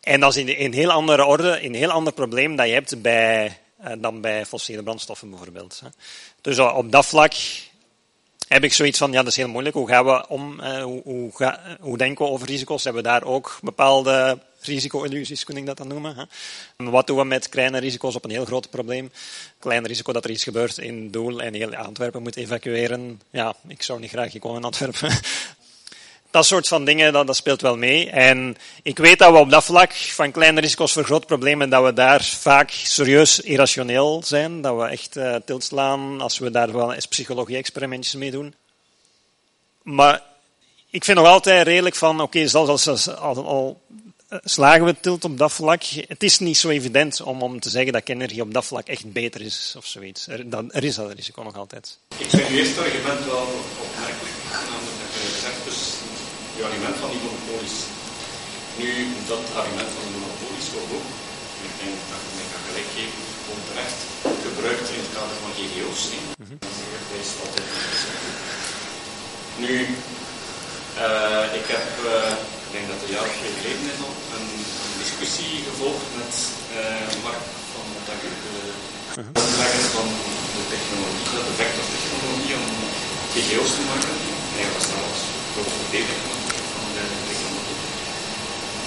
En 0.00 0.20
dat 0.20 0.36
is 0.36 0.44
in 0.44 0.64
een 0.64 0.72
heel 0.72 0.90
andere 0.90 1.24
orde, 1.24 1.64
een 1.64 1.74
heel 1.74 1.90
ander 1.90 2.12
probleem 2.12 2.56
dat 2.56 2.66
je 2.66 2.72
hebt 2.72 3.02
bij, 3.02 3.58
dan 3.98 4.20
bij 4.20 4.46
fossiele 4.46 4.82
brandstoffen 4.82 5.30
bijvoorbeeld. 5.30 5.82
Dus 6.40 6.58
uh, 6.58 6.76
op 6.76 6.92
dat 6.92 7.06
vlak 7.06 7.32
heb 8.48 8.64
ik 8.64 8.72
zoiets 8.72 8.98
van, 8.98 9.12
ja, 9.12 9.18
dat 9.18 9.30
is 9.30 9.36
heel 9.36 9.48
moeilijk. 9.48 9.74
Hoe 9.74 9.88
gaan 9.88 10.04
we 10.04 10.28
om, 10.28 10.60
uh, 10.60 10.82
hoe, 10.82 11.02
hoe, 11.04 11.58
hoe, 11.80 11.98
denken 11.98 12.24
we 12.24 12.30
over 12.30 12.46
risico's? 12.46 12.84
Hebben 12.84 13.02
we 13.02 13.08
daar 13.08 13.24
ook 13.24 13.58
bepaalde 13.62 14.38
risico-illusies, 14.60 15.44
kun 15.44 15.56
ik 15.56 15.66
dat 15.66 15.76
dan 15.76 15.88
noemen? 15.88 16.28
Wat 16.76 17.06
doen 17.06 17.16
we 17.16 17.24
met 17.24 17.48
kleine 17.48 17.78
risico's 17.78 18.14
op 18.14 18.24
een 18.24 18.30
heel 18.30 18.44
groot 18.44 18.70
probleem? 18.70 19.12
Klein 19.58 19.86
risico 19.86 20.12
dat 20.12 20.24
er 20.24 20.30
iets 20.30 20.44
gebeurt 20.44 20.78
in 20.78 21.10
Doel 21.10 21.40
en 21.40 21.54
heel 21.54 21.74
Antwerpen 21.74 22.22
moet 22.22 22.36
evacueren. 22.36 23.20
Ja, 23.30 23.54
ik 23.68 23.82
zou 23.82 24.00
niet 24.00 24.10
graag 24.10 24.38
komen 24.38 24.58
in 24.58 24.64
Antwerpen. 24.64 25.10
Dat 26.30 26.46
soort 26.46 26.68
van 26.68 26.84
dingen, 26.84 27.12
dat, 27.12 27.26
dat, 27.26 27.36
speelt 27.36 27.60
wel 27.60 27.76
mee. 27.76 28.10
En 28.10 28.56
ik 28.82 28.98
weet 28.98 29.18
dat 29.18 29.32
we 29.32 29.38
op 29.38 29.50
dat 29.50 29.64
vlak 29.64 29.92
van 29.92 30.30
kleine 30.30 30.60
risico's 30.60 30.92
voor 30.92 31.04
grote 31.04 31.26
problemen, 31.26 31.70
dat 31.70 31.84
we 31.84 31.92
daar 31.92 32.24
vaak 32.24 32.70
serieus 32.70 33.40
irrationeel 33.40 34.22
zijn. 34.24 34.60
Dat 34.60 34.76
we 34.76 34.84
echt 34.84 35.16
uh, 35.16 35.34
tiltslaan 35.44 36.20
als 36.20 36.38
we 36.38 36.50
daar 36.50 36.72
wel 36.72 36.92
eens 36.92 37.06
psychologie-experimentjes 37.06 38.14
mee 38.14 38.30
doen. 38.30 38.54
Maar 39.82 40.22
ik 40.90 41.04
vind 41.04 41.18
nog 41.18 41.26
altijd 41.26 41.66
redelijk 41.66 41.96
van, 41.96 42.20
oké, 42.20 42.46
zelfs 42.46 42.86
als, 42.86 43.08
al, 43.08 43.46
al 43.46 43.80
slagen 44.44 44.84
we 44.84 45.00
tilt 45.00 45.24
op 45.24 45.38
dat 45.38 45.52
vlak. 45.52 45.82
Het 45.82 46.22
is 46.22 46.38
niet 46.38 46.56
zo 46.56 46.68
evident 46.68 47.20
om, 47.20 47.42
om 47.42 47.60
te 47.60 47.70
zeggen 47.70 47.92
dat 47.92 48.02
kernenergie 48.02 48.42
op 48.42 48.54
dat 48.54 48.64
vlak 48.64 48.86
echt 48.86 49.12
beter 49.12 49.40
is 49.40 49.74
of 49.76 49.86
zoiets. 49.86 50.26
Er, 50.26 50.44
er 50.68 50.84
is 50.84 50.94
dat 50.94 51.12
risico 51.12 51.42
nog 51.42 51.56
altijd. 51.56 51.98
Ik 52.18 52.28
vind 52.28 52.48
uw 52.48 52.56
eerste 52.56 52.80
argument 52.80 53.24
wel 53.24 53.46
opmerkelijk. 53.82 54.34
Namelijk 54.52 54.96
dat 55.02 55.22
je 55.22 55.38
zegt, 55.40 55.64
dus 55.64 55.92
je 56.56 56.62
argument 56.80 57.04
van 57.04 57.12
die 57.14 57.24
monopolies. 57.26 57.78
Nu, 58.80 58.88
dat 59.32 59.44
argument 59.60 59.90
van 59.96 60.04
de 60.06 60.12
monopolies 60.16 60.68
wordt 60.74 60.92
ook, 60.96 61.08
ik 61.68 61.74
denk 61.80 61.96
dat 62.10 62.20
je 62.26 62.32
mij 62.38 62.48
kan 62.52 62.62
gelijk 62.68 62.90
geven, 62.96 63.22
onterecht 63.54 63.98
gebruikt 64.46 64.88
in 64.94 65.02
het 65.04 65.12
kader 65.16 65.36
van 65.42 65.52
GGO's. 65.58 66.02
Nee? 66.10 66.22
-hmm. 66.38 66.60
Dat 67.10 67.20
is 67.24 67.30
altijd 67.42 67.68
Nu, 69.64 69.74
uh, 71.04 71.44
ik 71.60 71.66
heb, 71.74 71.88
uh, 72.12 72.32
ik 72.66 72.70
denk 72.74 72.86
dat 72.92 73.00
een 73.02 73.14
jaar 73.16 73.28
of 73.30 73.34
twee 73.40 73.54
geleden 73.58 73.86
is 73.92 74.00
al, 74.06 74.14
een, 74.36 74.48
een 74.84 74.96
discussie 75.04 75.52
gevolgd 75.68 76.08
met 76.20 76.32
uh, 76.78 77.06
Mark 77.26 77.44
van 77.72 77.84
Montagu, 77.92 78.30
de 78.44 78.54
uitlegger 79.40 79.86
van 79.96 80.08
de 80.56 80.62
technologie, 80.74 81.28
de 81.48 81.54
vectortechnologie 81.62 82.54
om 82.62 82.68
GGO's 83.32 83.72
te 83.76 83.84
maken. 83.90 84.14
Hij 84.56 84.68
was 84.74 84.86
trouwens 84.90 85.22
groot 85.52 85.72
verdediger. 85.80 86.39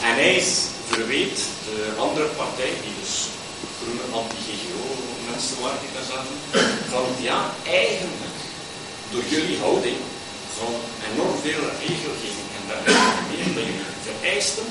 En 0.08 0.13
hij 0.21 0.36
is 0.36 0.52
verweet 0.89 1.39
de 1.67 1.78
andere 2.06 2.30
partij, 2.41 2.73
die 2.84 2.95
dus 3.02 3.15
groene 3.80 4.06
anti-GGO-mensen 4.19 5.58
waren 5.62 5.82
die 5.84 5.93
daar 5.95 6.10
zaten, 6.13 6.36
van 6.93 7.08
ja, 7.30 7.39
eigenlijk, 7.84 8.38
door 9.12 9.26
jullie 9.34 9.60
houding 9.65 9.99
van 10.58 10.73
enorm 11.10 11.38
veel 11.47 11.63
regelgeving 11.86 12.49
en 12.58 12.63
dergelijke 12.69 13.23
meer 13.32 13.49
dat 13.58 13.65
jullie 13.69 13.93
vereisten, 14.10 14.67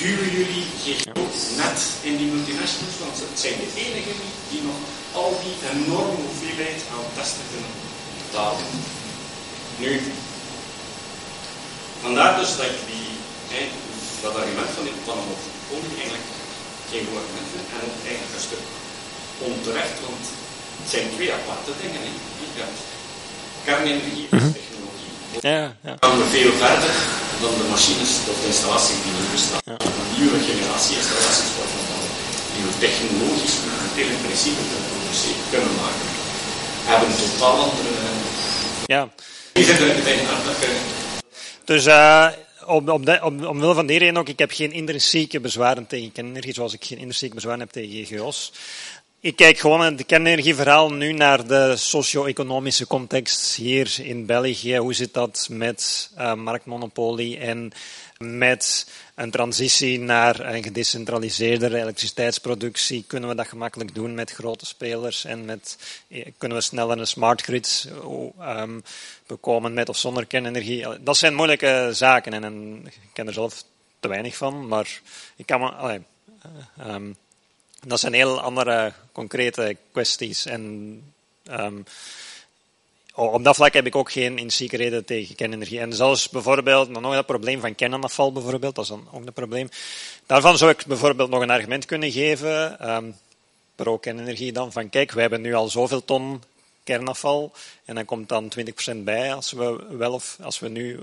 duwen 0.00 0.30
jullie 0.38 0.64
GGO's 0.82 1.38
net 1.60 1.78
in 2.08 2.14
die 2.20 2.30
multinationals, 2.32 2.98
want 3.04 3.16
het 3.24 3.38
zijn 3.44 3.58
de 3.62 3.70
enigen 3.84 4.16
die 4.50 4.62
nog 4.68 4.78
al 5.20 5.32
die 5.44 5.56
enorme 5.74 6.18
hoeveelheid 6.26 6.80
aan 6.92 7.06
testen 7.16 7.46
kunnen 7.52 7.72
betalen. 8.22 8.68
Nu, 9.82 9.90
vandaar 12.06 12.34
dus 12.40 12.52
dat 12.58 12.68
ik 12.72 12.78
die, 12.92 13.08
hè, 13.52 13.62
dat 14.22 14.34
argument 14.40 14.70
van 14.76 14.84
die 14.88 14.98
plannen 15.04 15.38
eigenlijk 16.00 16.28
geen 16.90 17.04
goed 17.06 17.18
argument 17.20 17.48
vind 17.52 17.66
en 17.74 17.80
ook 17.88 17.98
eigenlijk 18.10 18.34
een 18.36 18.48
stuk 18.48 18.64
onterecht, 19.50 19.96
want 20.06 20.24
het 20.80 20.88
zijn 20.94 21.06
twee 21.14 21.30
aparte 21.38 21.72
dingen. 21.82 22.00
Hè. 22.06 22.12
Je 22.56 22.60
hebt 22.64 22.80
kernenergie 23.66 24.26
en 24.30 24.48
technologie. 24.58 25.14
Ja, 25.50 25.62
ja. 25.86 25.94
gaan 26.02 26.18
we 26.22 26.26
veel 26.38 26.52
verder 26.64 26.94
dan 27.44 27.54
de 27.60 27.66
machines 27.74 28.12
of 28.30 28.36
de 28.42 28.48
installaties 28.52 29.00
die 29.04 29.14
er 29.20 29.34
bestaan. 29.36 29.64
Ja. 29.70 29.76
Een 29.86 30.12
nieuwe 30.18 30.40
generatie 30.48 30.94
installaties 31.00 31.50
waarvan 31.58 31.84
dan 31.92 32.04
die 32.52 32.62
we 32.66 32.72
technologisch 32.86 33.56
momenteel 33.64 34.10
in 34.16 34.22
principe 34.26 34.62
kunnen 35.52 35.74
maken, 35.82 36.06
hebben 36.90 37.10
totaal 37.22 37.56
andere. 37.66 37.90
Ja. 38.94 39.02
Die 39.56 39.64
zijn 39.68 39.80
er 39.82 40.30
aan 40.32 40.44
dat 40.48 40.58
Dus 41.66 41.86
uh, 41.86 42.28
de, 42.66 43.18
op, 43.22 43.46
omwille 43.46 43.74
van 43.74 43.86
die 43.86 43.98
reden 43.98 44.16
ook, 44.16 44.28
ik 44.28 44.38
heb 44.38 44.50
geen 44.50 44.72
intrinsieke 44.72 45.40
bezwaren 45.40 45.86
tegen 45.86 46.12
kernenergie, 46.12 46.54
zoals 46.54 46.72
ik 46.72 46.84
geen 46.84 46.98
intrinsieke 46.98 47.34
bezwaren 47.34 47.60
heb 47.60 47.70
tegen 47.70 48.04
GGO's. 48.04 48.52
Ik 49.20 49.36
kijk 49.36 49.58
gewoon 49.58 49.80
het 49.80 50.06
kernenergieverhaal 50.06 50.92
nu 50.92 51.12
naar 51.12 51.46
de 51.46 51.76
socio-economische 51.76 52.86
context 52.86 53.54
hier 53.54 53.96
in 54.02 54.26
België. 54.26 54.76
Hoe 54.76 54.94
zit 54.94 55.14
dat 55.14 55.48
met 55.50 56.10
uh, 56.18 56.34
marktmonopolie 56.34 57.38
en 57.38 57.72
met 58.18 58.90
een 59.14 59.30
transitie 59.30 59.98
naar 59.98 60.40
een 60.40 60.62
gedecentraliseerdere 60.62 61.80
elektriciteitsproductie? 61.80 63.04
Kunnen 63.06 63.28
we 63.28 63.34
dat 63.34 63.48
gemakkelijk 63.48 63.94
doen 63.94 64.14
met 64.14 64.30
grote 64.30 64.66
spelers 64.66 65.24
en 65.24 65.44
met, 65.44 65.78
kunnen 66.38 66.58
we 66.58 66.64
sneller 66.64 66.98
een 66.98 67.06
smart 67.06 67.42
grid 67.42 67.90
um, 68.40 68.82
bekomen 69.26 69.74
met 69.74 69.88
of 69.88 69.96
zonder 69.96 70.26
kernenergie? 70.26 71.02
Dat 71.02 71.16
zijn 71.16 71.34
moeilijke 71.34 71.90
zaken 71.92 72.32
en, 72.32 72.86
ik 72.86 73.10
ken 73.12 73.26
er 73.26 73.32
zelf 73.32 73.64
te 74.00 74.08
weinig 74.08 74.36
van, 74.36 74.68
maar 74.68 75.00
ik 75.36 75.46
kan 75.46 75.60
me... 75.60 76.00
Ehm, 76.78 77.12
dat 77.86 78.00
zijn 78.00 78.12
heel 78.12 78.40
andere 78.40 78.92
concrete 79.12 79.76
kwesties. 79.92 80.46
En 80.46 81.02
um, 81.50 81.84
op 83.16 83.44
dat 83.44 83.56
vlak 83.56 83.72
heb 83.72 83.86
ik 83.86 83.96
ook 83.96 84.12
geen 84.12 84.38
inziekerheden 84.38 85.04
tegen 85.04 85.34
kernenergie. 85.34 85.80
En 85.80 85.92
zelfs 85.92 86.28
bijvoorbeeld, 86.28 86.88
nog 86.88 87.14
dat 87.14 87.26
probleem 87.26 87.60
van 87.60 87.74
kernafval 87.74 88.32
bijvoorbeeld, 88.32 88.74
dat 88.74 88.84
is 88.84 88.90
dan 88.90 89.08
ook 89.12 89.26
een 89.26 89.32
probleem. 89.32 89.68
Daarvan 90.26 90.58
zou 90.58 90.70
ik 90.70 90.86
bijvoorbeeld 90.86 91.30
nog 91.30 91.42
een 91.42 91.50
argument 91.50 91.84
kunnen 91.84 92.12
geven, 92.12 92.90
um, 92.90 93.16
pro-kernenergie 93.74 94.52
dan, 94.52 94.72
van 94.72 94.88
kijk, 94.88 95.12
we 95.12 95.20
hebben 95.20 95.40
nu 95.40 95.54
al 95.54 95.68
zoveel 95.68 96.04
ton 96.04 96.42
kernafval 96.84 97.52
en 97.84 97.94
dan 97.94 98.04
komt 98.04 98.28
dan 98.28 98.52
20% 98.94 98.96
bij 98.96 99.34
als 99.34 99.52
we, 99.52 99.84
wel 99.90 100.12
of, 100.12 100.38
als 100.40 100.58
we 100.58 100.68
nu 100.68 101.00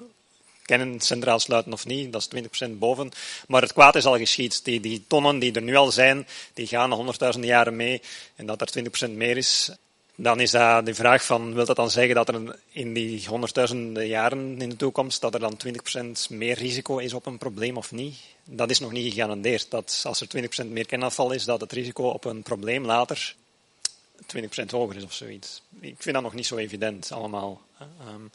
kerncentraal 0.65 1.39
sluiten 1.39 1.73
of 1.73 1.85
niet, 1.85 2.13
dat 2.13 2.27
is 2.31 2.67
20% 2.67 2.69
boven. 2.71 3.11
Maar 3.47 3.61
het 3.61 3.73
kwaad 3.73 3.95
is 3.95 4.05
al 4.05 4.17
geschied. 4.17 4.65
Die, 4.65 4.79
die 4.79 5.03
tonnen 5.07 5.39
die 5.39 5.51
er 5.51 5.61
nu 5.61 5.75
al 5.75 5.91
zijn, 5.91 6.27
die 6.53 6.67
gaan 6.67 6.91
honderdduizenden 6.91 7.49
jaren 7.49 7.75
mee. 7.75 8.01
En 8.35 8.45
dat 8.45 8.61
er 8.61 8.83
20% 9.07 9.11
meer 9.11 9.37
is, 9.37 9.71
dan 10.15 10.39
is 10.39 10.51
dat 10.51 10.85
de 10.85 10.93
vraag 10.93 11.25
van, 11.25 11.53
wil 11.53 11.65
dat 11.65 11.75
dan 11.75 11.91
zeggen 11.91 12.15
dat 12.15 12.27
er 12.27 12.59
in 12.69 12.93
die 12.93 13.27
honderdduizenden 13.27 14.07
jaren 14.07 14.61
in 14.61 14.69
de 14.69 14.75
toekomst, 14.75 15.21
dat 15.21 15.33
er 15.33 15.39
dan 15.39 15.57
20% 16.29 16.29
meer 16.29 16.57
risico 16.57 16.97
is 16.97 17.13
op 17.13 17.25
een 17.25 17.37
probleem 17.37 17.77
of 17.77 17.91
niet? 17.91 18.15
Dat 18.45 18.69
is 18.69 18.79
nog 18.79 18.91
niet 18.91 19.13
gegarandeerd. 19.13 19.71
Dat 19.71 20.03
als 20.05 20.21
er 20.21 20.27
20% 20.65 20.67
meer 20.67 20.85
kernafval 20.85 21.31
is, 21.31 21.43
dat 21.43 21.61
het 21.61 21.71
risico 21.71 22.03
op 22.07 22.25
een 22.25 22.43
probleem 22.43 22.85
later 22.85 23.35
20% 24.37 24.65
hoger 24.69 24.95
is 24.95 25.03
of 25.03 25.13
zoiets. 25.13 25.61
Ik 25.79 25.95
vind 25.97 26.15
dat 26.15 26.23
nog 26.23 26.33
niet 26.33 26.45
zo 26.45 26.57
evident 26.57 27.11
allemaal. 27.11 27.61
Um, 28.07 28.31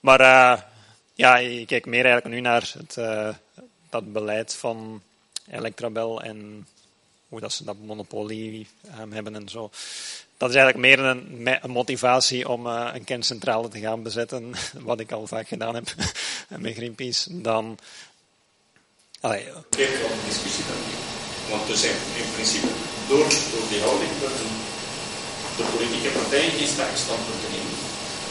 maar 0.00 0.20
uh, 0.20 0.62
ja, 1.14 1.38
ik 1.38 1.66
kijk 1.66 1.86
meer 1.86 2.04
eigenlijk 2.04 2.34
nu 2.34 2.40
naar 2.40 2.72
het, 2.78 2.96
uh, 2.96 3.34
dat 3.90 4.12
beleid 4.12 4.54
van 4.54 5.02
Electrabel 5.50 6.22
en 6.22 6.66
hoe 7.28 7.40
dat 7.40 7.52
ze 7.52 7.64
dat 7.64 7.76
monopolie 7.78 8.66
um, 9.00 9.12
hebben 9.12 9.34
en 9.34 9.48
zo. 9.48 9.70
Dat 10.36 10.48
is 10.50 10.56
eigenlijk 10.56 10.86
meer 10.86 10.98
een, 10.98 11.48
een 11.62 11.70
motivatie 11.70 12.48
om 12.48 12.66
uh, 12.66 12.88
een 12.92 13.04
kerncentrale 13.04 13.68
te 13.68 13.80
gaan 13.80 14.02
bezetten, 14.02 14.54
wat 14.90 15.00
ik 15.00 15.12
al 15.12 15.26
vaak 15.26 15.48
gedaan 15.48 15.74
heb 15.74 15.94
met 16.64 16.74
Greenpeace, 16.74 17.40
dan... 17.40 17.78
Allee, 19.20 19.44
de 19.68 20.22
discussie 20.26 20.64
dan. 20.68 20.82
Want 21.50 21.66
dus 21.66 21.82
in, 21.82 21.98
in 22.22 22.28
principe, 22.34 22.66
door, 23.08 23.28
door 23.52 23.66
die 23.70 23.80
houding 23.80 24.10
de 25.56 25.64
politieke 25.76 26.10
partijen 26.18 26.52
geen 26.58 26.74
sterke 26.74 26.98
standpunten 27.04 27.50
nemen 27.56 27.76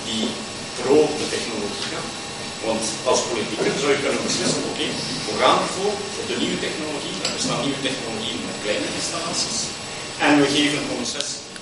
die 0.07 0.25
pro 0.79 0.97
de 1.19 1.27
technologie 1.35 1.87
gaan. 1.91 2.09
Want 2.67 2.83
als 3.11 3.21
politieker 3.31 3.73
zou 3.81 3.91
je 3.91 4.03
kunnen 4.05 4.23
beslissen, 4.29 4.63
oké, 4.69 4.87
we 5.27 5.33
gaan 5.41 5.59
ervoor, 5.65 5.93
voor 6.13 6.27
de 6.31 6.37
nieuwe 6.43 6.59
technologie, 6.65 7.15
er 7.23 7.35
bestaan 7.37 7.61
nieuwe 7.65 7.85
technologieën 7.87 8.41
met 8.47 8.63
kleine 8.65 8.89
installaties, 8.99 9.57
en 10.25 10.33
we 10.41 10.47
geven 10.55 10.77
een 10.79 10.91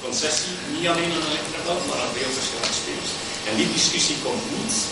concessie 0.04 0.54
niet 0.72 0.88
alleen 0.88 1.12
aan 1.12 1.28
Electrabel, 1.30 1.76
maar 1.88 1.98
aan 1.98 2.14
veel 2.14 2.32
verschillende 2.32 2.74
spelers. 2.74 3.12
En 3.50 3.56
die 3.56 3.72
discussie 3.72 4.16
komt 4.24 4.44
niet. 4.58 4.92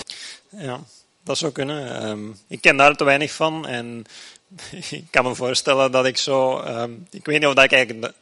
Ja, 0.49 0.79
dat 1.23 1.37
zou 1.37 1.51
kunnen. 1.51 2.09
Um, 2.09 2.37
ik 2.47 2.61
ken 2.61 2.77
daar 2.77 2.95
te 2.95 3.03
weinig 3.03 3.31
van 3.31 3.67
en 3.67 4.05
ik 4.89 5.05
kan 5.09 5.23
me 5.23 5.35
voorstellen 5.35 5.91
dat 5.91 6.05
ik 6.05 6.17
zo, 6.17 6.59
um, 6.59 7.07
ik 7.09 7.25
weet 7.25 7.39
niet 7.39 7.47
of 7.47 7.53
dat 7.53 7.63
ik 7.63 7.71
eigenlijk 7.71 8.13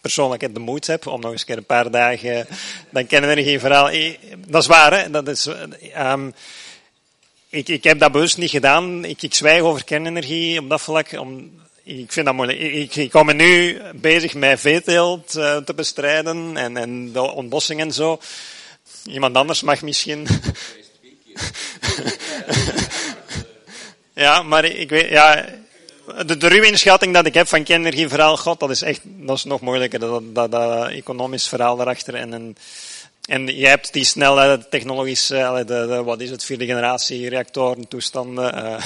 persoonlijk 0.00 0.54
de 0.54 0.60
moed 0.60 0.86
heb 0.86 1.06
om 1.06 1.20
nog 1.20 1.32
eens 1.32 1.44
een, 1.46 1.56
een 1.56 1.64
paar 1.64 1.90
dagen 1.90 2.46
dan 2.90 3.06
verhaal. 3.60 3.90
Dat 4.46 4.62
is 4.62 4.68
waar, 4.68 4.98
hè? 4.98 5.10
Dat 5.10 5.28
is, 5.28 5.46
um, 5.96 6.34
ik, 7.48 7.68
ik 7.68 7.84
heb 7.84 7.98
dat 7.98 8.12
bewust 8.12 8.36
niet 8.38 8.50
gedaan. 8.50 9.04
Ik, 9.04 9.22
ik 9.22 9.34
zwijg 9.34 9.62
over 9.62 9.84
kernenergie 9.84 10.58
op 10.58 10.68
dat 10.68 10.80
vlak. 10.80 11.12
Om, 11.12 11.60
ik 11.84 12.12
vind 12.12 12.26
dat 12.26 12.34
moeilijk. 12.34 12.58
Ik, 12.58 12.96
ik 12.96 13.24
me 13.24 13.32
nu 13.32 13.80
bezig 13.94 14.34
met 14.34 14.60
veeteelt 14.60 15.36
uh, 15.36 15.56
te 15.56 15.74
bestrijden 15.74 16.56
en, 16.56 16.76
en 16.76 17.12
de 17.12 17.20
ontbossing 17.20 17.80
en 17.80 17.92
zo. 17.92 18.20
Iemand 19.04 19.36
anders 19.36 19.62
mag 19.62 19.82
misschien. 19.82 20.26
ja, 24.14 24.42
maar 24.42 24.64
ik 24.64 24.90
weet, 24.90 25.08
ja, 25.08 25.44
de, 26.26 26.48
ruwe 26.48 26.66
inschatting 26.66 27.14
dat 27.14 27.26
ik 27.26 27.34
heb 27.34 27.48
van 27.48 27.64
kernenergieverhaal, 27.64 28.36
god, 28.36 28.60
dat 28.60 28.70
is 28.70 28.82
echt, 28.82 29.00
dat 29.04 29.36
is 29.36 29.44
nog 29.44 29.60
moeilijker. 29.60 29.98
Dat, 29.98 30.34
dat, 30.34 30.50
dat 30.50 30.88
economisch 30.88 31.48
verhaal 31.48 31.76
daarachter 31.76 32.14
en 32.14 32.56
en 33.22 33.46
je 33.46 33.66
hebt 33.66 33.92
die 33.92 34.04
snelle 34.04 34.66
technologische, 34.70 35.62
de, 35.66 36.02
wat 36.02 36.20
is 36.20 36.30
het, 36.30 36.44
vierde 36.44 36.66
generatie 36.66 37.28
reactoren, 37.28 37.88
toestanden. 37.88 38.54
Uh, 38.54 38.84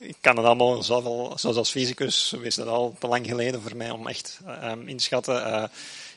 ik 0.00 0.16
kan 0.20 0.36
het 0.36 0.46
allemaal 0.46 0.82
zoals 0.82 1.44
als 1.44 1.70
fysicus, 1.70 2.34
is 2.40 2.54
dat 2.54 2.66
al 2.66 2.96
te 2.98 3.06
lang 3.06 3.26
geleden 3.26 3.62
voor 3.62 3.76
mij 3.76 3.90
om 3.90 4.08
echt 4.08 4.40
inschatten. 4.86 5.46
Uh, 5.46 5.64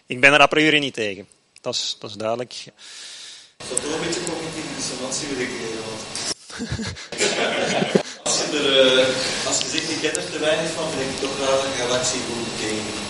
ik 0.05 0.19
ben 0.19 0.33
er 0.33 0.41
a 0.41 0.47
priori 0.47 0.79
niet 0.79 0.93
tegen. 0.93 1.27
Dat 1.61 1.73
is, 1.73 1.95
dat 1.99 2.09
is 2.09 2.15
duidelijk. 2.15 2.53
Zo 2.53 3.75
toch 3.75 3.93
een 3.93 3.99
beetje 3.99 4.23
cognitieve 4.23 4.75
dissonantie 4.75 5.27
wil 5.27 5.39
ik 5.39 5.49
als, 8.23 8.37
je 8.37 8.45
er, 8.57 8.97
uh, 8.97 9.47
als 9.47 9.59
je 9.59 9.67
zegt, 9.67 9.89
ik 9.89 9.97
ken 10.01 10.15
er 10.15 10.31
te 10.31 10.39
weinig 10.39 10.71
van, 10.71 10.89
vind 10.89 11.11
ik 11.11 11.19
toch 11.19 11.37
wel 11.37 11.65
een 11.65 11.71
galaxie 11.71 12.21
goed 12.21 12.59
tegen. 12.59 13.01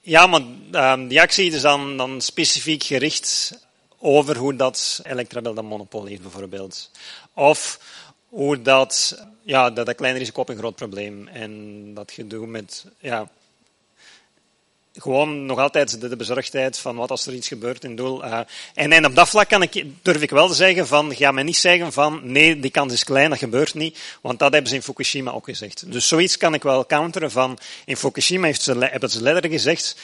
Ja, 0.00 0.26
maar 0.26 0.42
um, 0.92 1.08
die 1.08 1.20
actie 1.20 1.52
is 1.52 1.60
dan, 1.60 1.96
dan 1.96 2.20
specifiek 2.20 2.82
gericht 2.82 3.52
over 3.98 4.36
hoe 4.36 4.56
dat 4.56 5.00
Electrabel 5.02 5.54
dat 5.54 5.64
monopol 5.64 6.04
heeft, 6.04 6.22
bijvoorbeeld. 6.22 6.90
Of 7.34 7.78
hoe 8.30 8.62
dat, 8.62 9.24
ja, 9.42 9.70
dat, 9.70 9.86
dat 9.86 9.94
klein 9.94 10.18
risico 10.18 10.40
op 10.40 10.48
een 10.48 10.56
groot 10.56 10.74
probleem. 10.74 11.28
En 11.28 11.94
dat 11.94 12.12
gedoe 12.12 12.46
met, 12.46 12.84
ja, 12.98 13.28
gewoon 14.92 15.46
nog 15.46 15.58
altijd 15.58 16.00
de, 16.00 16.16
bezorgdheid 16.16 16.78
van 16.78 16.96
wat 16.96 17.10
als 17.10 17.26
er 17.26 17.34
iets 17.34 17.48
gebeurt 17.48 17.84
in 17.84 17.96
doel. 17.96 18.24
Uh, 18.24 18.40
en, 18.74 18.92
en 18.92 19.06
op 19.06 19.14
dat 19.14 19.28
vlak 19.28 19.48
kan 19.48 19.62
ik, 19.62 19.84
durf 20.02 20.22
ik 20.22 20.30
wel 20.30 20.48
te 20.48 20.54
zeggen 20.54 20.86
van, 20.86 21.14
ga 21.14 21.32
me 21.32 21.42
niet 21.42 21.56
zeggen 21.56 21.92
van, 21.92 22.20
nee, 22.22 22.60
die 22.60 22.70
kans 22.70 22.92
is 22.92 23.04
klein, 23.04 23.30
dat 23.30 23.38
gebeurt 23.38 23.74
niet. 23.74 23.98
Want 24.20 24.38
dat 24.38 24.52
hebben 24.52 24.70
ze 24.70 24.76
in 24.76 24.82
Fukushima 24.82 25.30
ook 25.30 25.44
gezegd. 25.44 25.92
Dus 25.92 26.08
zoiets 26.08 26.36
kan 26.36 26.54
ik 26.54 26.62
wel 26.62 26.86
counteren 26.86 27.30
van, 27.30 27.58
in 27.84 27.96
Fukushima 27.96 28.46
heeft 28.46 28.62
ze, 28.62 28.76
hebben 28.78 29.10
ze 29.10 29.22
letterlijk 29.22 29.54
gezegd, 29.54 29.96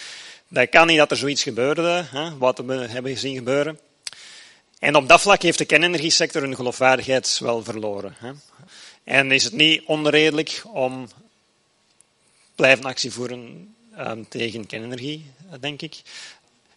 dat 0.49 0.69
kan 0.69 0.87
niet 0.87 0.99
dat 0.99 1.11
er 1.11 1.17
zoiets 1.17 1.43
gebeurde, 1.43 2.05
hè, 2.11 2.37
wat 2.39 2.59
we 2.59 2.75
hebben 2.75 3.12
gezien 3.12 3.35
gebeuren. 3.35 3.79
En 4.79 4.97
op 4.97 5.09
dat 5.09 5.21
vlak 5.21 5.43
heeft 5.43 5.59
de 5.59 5.65
kernenergiesector 5.65 6.43
hun 6.43 6.55
geloofwaardigheid 6.55 7.39
wel 7.39 7.65
verloren. 7.65 8.15
Hè. 8.19 8.33
En 9.05 9.33
is 9.33 9.45
het 9.45 9.53
niet 9.53 9.83
onredelijk 9.85 10.62
om 10.73 11.09
blijven 12.55 12.85
actie 12.85 13.12
voeren 13.12 13.75
um, 13.99 14.29
tegen 14.29 14.67
kernenergie, 14.67 15.31
denk 15.61 15.83
ik. 15.83 16.03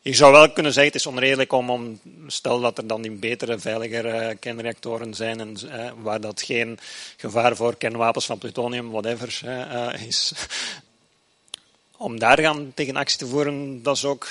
Je 0.01 0.13
zou 0.13 0.31
wel 0.31 0.51
kunnen 0.51 0.73
zeggen, 0.73 0.91
het 0.91 1.01
is 1.01 1.07
onredelijk 1.07 1.51
om, 1.51 1.69
om 1.69 1.99
stel 2.27 2.59
dat 2.59 2.77
er 2.77 2.87
dan 2.87 3.01
die 3.01 3.11
betere, 3.11 3.59
veiligere 3.59 4.29
uh, 4.29 4.35
kernreactoren 4.39 5.13
zijn 5.13 5.39
en, 5.39 5.57
uh, 5.65 5.91
waar 5.97 6.21
dat 6.21 6.41
geen 6.41 6.79
gevaar 7.17 7.55
voor 7.55 7.75
kernwapens 7.75 8.25
van 8.25 8.37
plutonium, 8.37 8.89
whatever, 8.91 9.41
uh, 9.45 10.07
is. 10.07 10.33
om 11.97 12.19
daar 12.19 12.39
gaan 12.39 12.71
tegen 12.73 12.95
actie 12.95 13.17
te 13.17 13.27
voeren, 13.27 13.83
dat 13.83 13.95
is 13.95 14.05
ook 14.05 14.27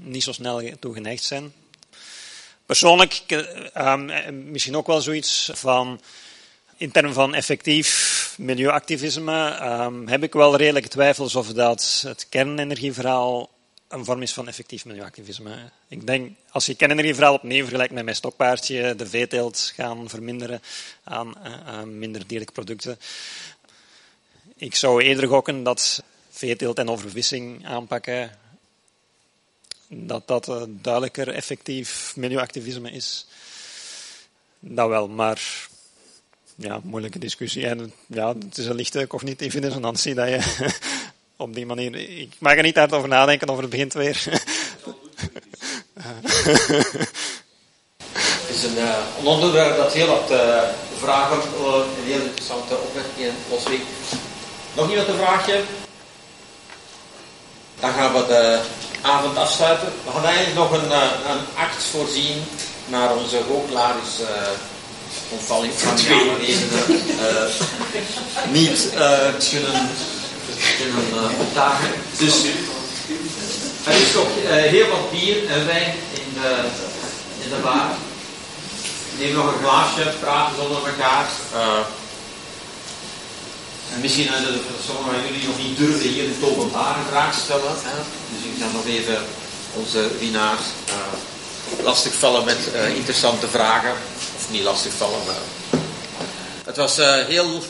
niet 0.00 0.22
zo 0.22 0.32
snel 0.32 0.62
toe 0.78 0.94
geneigd 0.94 1.24
zijn. 1.24 1.52
Persoonlijk, 2.66 3.22
um, 3.76 4.10
misschien 4.50 4.76
ook 4.76 4.86
wel 4.86 5.00
zoiets 5.00 5.50
van 5.54 6.00
in 6.76 6.90
termen 6.90 7.12
van 7.12 7.34
effectief 7.34 8.34
milieuactivisme 8.38 9.60
um, 9.62 10.08
heb 10.08 10.22
ik 10.22 10.32
wel 10.32 10.56
redelijke 10.56 10.88
twijfels 10.88 11.34
of 11.34 11.52
dat 11.52 12.02
het 12.06 12.26
kernenergieverhaal 12.28 13.50
een 13.88 14.04
vorm 14.04 14.22
is 14.22 14.32
van 14.32 14.48
effectief 14.48 14.84
milieuactivisme. 14.84 15.70
Ik 15.88 16.06
denk, 16.06 16.30
als 16.50 16.66
je 16.66 16.74
kernenergieverhaal 16.74 17.34
opnieuw 17.34 17.62
vergelijkt 17.62 17.92
met 17.92 18.04
mijn 18.04 18.16
stokpaardje, 18.16 18.94
de 18.94 19.06
veeteelt 19.06 19.72
gaan 19.74 20.08
verminderen 20.08 20.62
aan, 21.04 21.34
uh, 21.44 21.66
aan 21.66 21.98
minder 21.98 22.26
dierlijke 22.26 22.52
producten. 22.52 22.98
Ik 24.56 24.74
zou 24.74 25.02
eerder 25.02 25.28
gokken 25.28 25.62
dat 25.62 26.02
veeteelt 26.30 26.78
en 26.78 26.88
overvissing 26.88 27.66
aanpakken, 27.66 28.30
dat 29.88 30.26
dat 30.26 30.48
uh, 30.48 30.62
duidelijker 30.66 31.28
effectief 31.28 32.12
milieuactivisme 32.16 32.90
is. 32.90 33.26
Dat 34.58 34.88
wel, 34.88 35.08
maar 35.08 35.68
ja, 36.54 36.80
moeilijke 36.82 37.18
discussie. 37.18 37.66
En 37.66 37.92
ja, 38.06 38.28
het 38.28 38.58
is 38.58 38.66
een 38.66 38.74
lichte 38.74 39.06
cognitieve 39.06 39.60
dissonantie 39.60 40.14
dat 40.14 40.28
je 40.28 40.72
op 41.36 41.54
die 41.54 41.66
manier... 41.66 41.94
Ik 41.94 42.34
mag 42.38 42.56
er 42.56 42.62
niet 42.62 42.76
hard 42.76 42.92
over 42.92 43.08
nadenken, 43.08 43.48
over 43.48 43.62
het 43.62 43.70
begint 43.70 43.92
weer. 43.92 44.22
het 48.12 48.48
is 48.48 48.62
een, 48.64 48.76
uh, 48.76 48.96
een 49.18 49.26
onderwerp 49.26 49.76
dat 49.76 49.92
heel 49.92 50.06
wat 50.06 50.30
uh, 50.30 50.62
vragen 50.98 51.36
een 51.36 52.04
heel 52.04 52.20
interessante 52.20 52.78
opmerkingen 52.78 53.34
losweekt. 53.50 53.86
Nog 54.76 54.90
iemand 54.90 55.08
een 55.08 55.16
vraagje? 55.16 55.62
Dan 57.80 57.92
gaan 57.92 58.12
we 58.12 58.26
de 58.26 58.60
avond 59.06 59.36
afsluiten. 59.36 59.88
We 60.04 60.10
gaan 60.10 60.24
eigenlijk 60.24 60.56
nog 60.56 60.70
een, 60.72 60.90
een 61.30 61.44
act 61.56 61.82
voorzien 61.90 62.44
naar 62.86 63.16
onze 63.16 63.38
Hooglaris 63.48 64.20
omvalling 65.28 65.72
van 65.76 65.98
jaren 65.98 66.38
redenen 66.38 66.84
eh, 67.18 68.50
niet 68.50 68.90
eh, 68.94 69.18
kunnen, 69.50 69.88
kunnen 70.78 71.04
uh, 71.14 71.40
opdagen. 71.40 71.88
Dus 72.18 72.44
er 73.84 73.94
is 73.94 74.12
toch 74.12 74.28
heel 74.46 74.88
wat 74.88 75.10
bier 75.10 75.50
en 75.50 75.66
wijn 75.66 75.94
in 76.12 76.40
de, 76.40 76.56
in 77.42 77.48
de 77.48 77.56
bar. 77.62 77.86
Neem 79.18 79.34
nog 79.34 79.46
een 79.46 79.58
glaasje, 79.62 80.12
praten 80.20 80.56
zonder 80.56 80.82
elkaar. 80.86 81.26
En 83.94 84.00
misschien 84.00 84.26
dat 84.26 84.84
sommigen 84.86 85.12
van 85.12 85.24
jullie 85.26 85.46
nog 85.46 85.58
niet 85.58 85.76
durven 85.78 86.08
hier 86.08 86.24
een 86.24 86.70
vraag 87.08 87.34
stellen. 87.34 87.74
Hè? 87.82 87.96
Dus 88.32 88.52
ik 88.52 88.62
ga 88.62 88.72
nog 88.72 88.86
even 88.86 89.18
onze 89.74 90.08
winnaar 90.18 90.58
uh, 90.88 91.84
lastigvallen 91.84 92.44
met 92.44 92.58
uh, 92.74 92.96
interessante 92.96 93.48
vragen. 93.48 93.92
Of 94.36 94.50
niet 94.50 94.62
lastigvallen, 94.62 95.20
maar... 95.26 95.80
Het 96.64 96.76
was 96.76 96.96
heel 97.26 97.62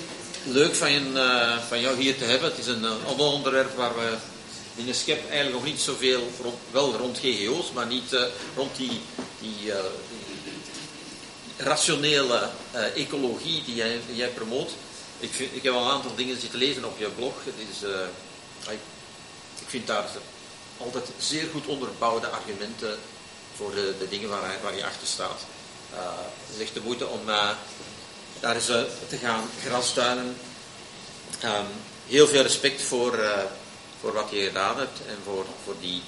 leuk 0.45 0.75
van, 0.75 1.19
van 1.69 1.81
jou 1.81 2.01
hier 2.01 2.19
te 2.19 2.25
hebben. 2.25 2.51
Het 2.51 2.59
is 2.59 2.67
een, 2.67 2.83
een 2.83 3.19
onderwerp 3.19 3.77
waar 3.77 3.95
we 3.95 4.15
in 4.75 4.87
de 4.87 4.93
SCEP 4.93 5.21
eigenlijk 5.29 5.53
nog 5.53 5.65
niet 5.65 5.81
zoveel, 5.81 6.31
rond, 6.43 6.57
wel 6.71 6.97
rond 6.97 7.19
GGO's, 7.23 7.73
maar 7.75 7.87
niet 7.87 8.17
rond 8.57 8.77
die, 8.77 9.01
die, 9.41 9.73
rationele 11.57 12.49
ecologie 12.95 13.63
die 13.65 13.75
jij, 13.75 14.01
die 14.07 14.17
jij 14.17 14.29
promoot. 14.29 14.71
Ik, 15.21 15.31
vind, 15.33 15.55
ik 15.55 15.63
heb 15.63 15.73
al 15.73 15.85
een 15.85 15.91
aantal 15.91 16.15
dingen 16.15 16.41
zitten 16.41 16.59
lezen 16.59 16.85
op 16.85 16.99
je 16.99 17.09
blog. 17.09 17.35
Het 17.45 17.55
is, 17.71 17.89
uh, 17.89 18.73
ik 19.61 19.69
vind 19.69 19.87
daar 19.87 20.05
altijd 20.79 21.09
zeer 21.19 21.49
goed 21.53 21.67
onderbouwde 21.67 22.29
argumenten 22.29 22.99
voor 23.57 23.75
de, 23.75 24.07
dingen 24.11 24.29
waar, 24.29 24.59
waar 24.63 24.77
je 24.77 24.85
achter 24.85 25.07
staat. 25.07 25.41
Uh, 25.93 25.99
het 26.47 26.57
is 26.57 26.63
echt 26.63 26.75
de 26.75 26.81
moeite 26.81 27.07
om 27.07 27.29
uh, 27.29 27.51
daar 28.41 28.55
eens 28.55 28.67
te 29.09 29.17
gaan 29.21 29.51
grasduinen. 29.65 30.37
Um, 31.45 31.67
heel 32.07 32.27
veel 32.27 32.43
respect 32.43 32.83
voor, 32.83 33.19
voor 34.01 34.13
wat 34.13 34.29
je 34.31 34.45
gedaan 34.45 34.79
hebt 34.79 34.99
en 35.09 35.17
voor, 35.25 35.47
voor 35.65 35.75
die 35.81 36.03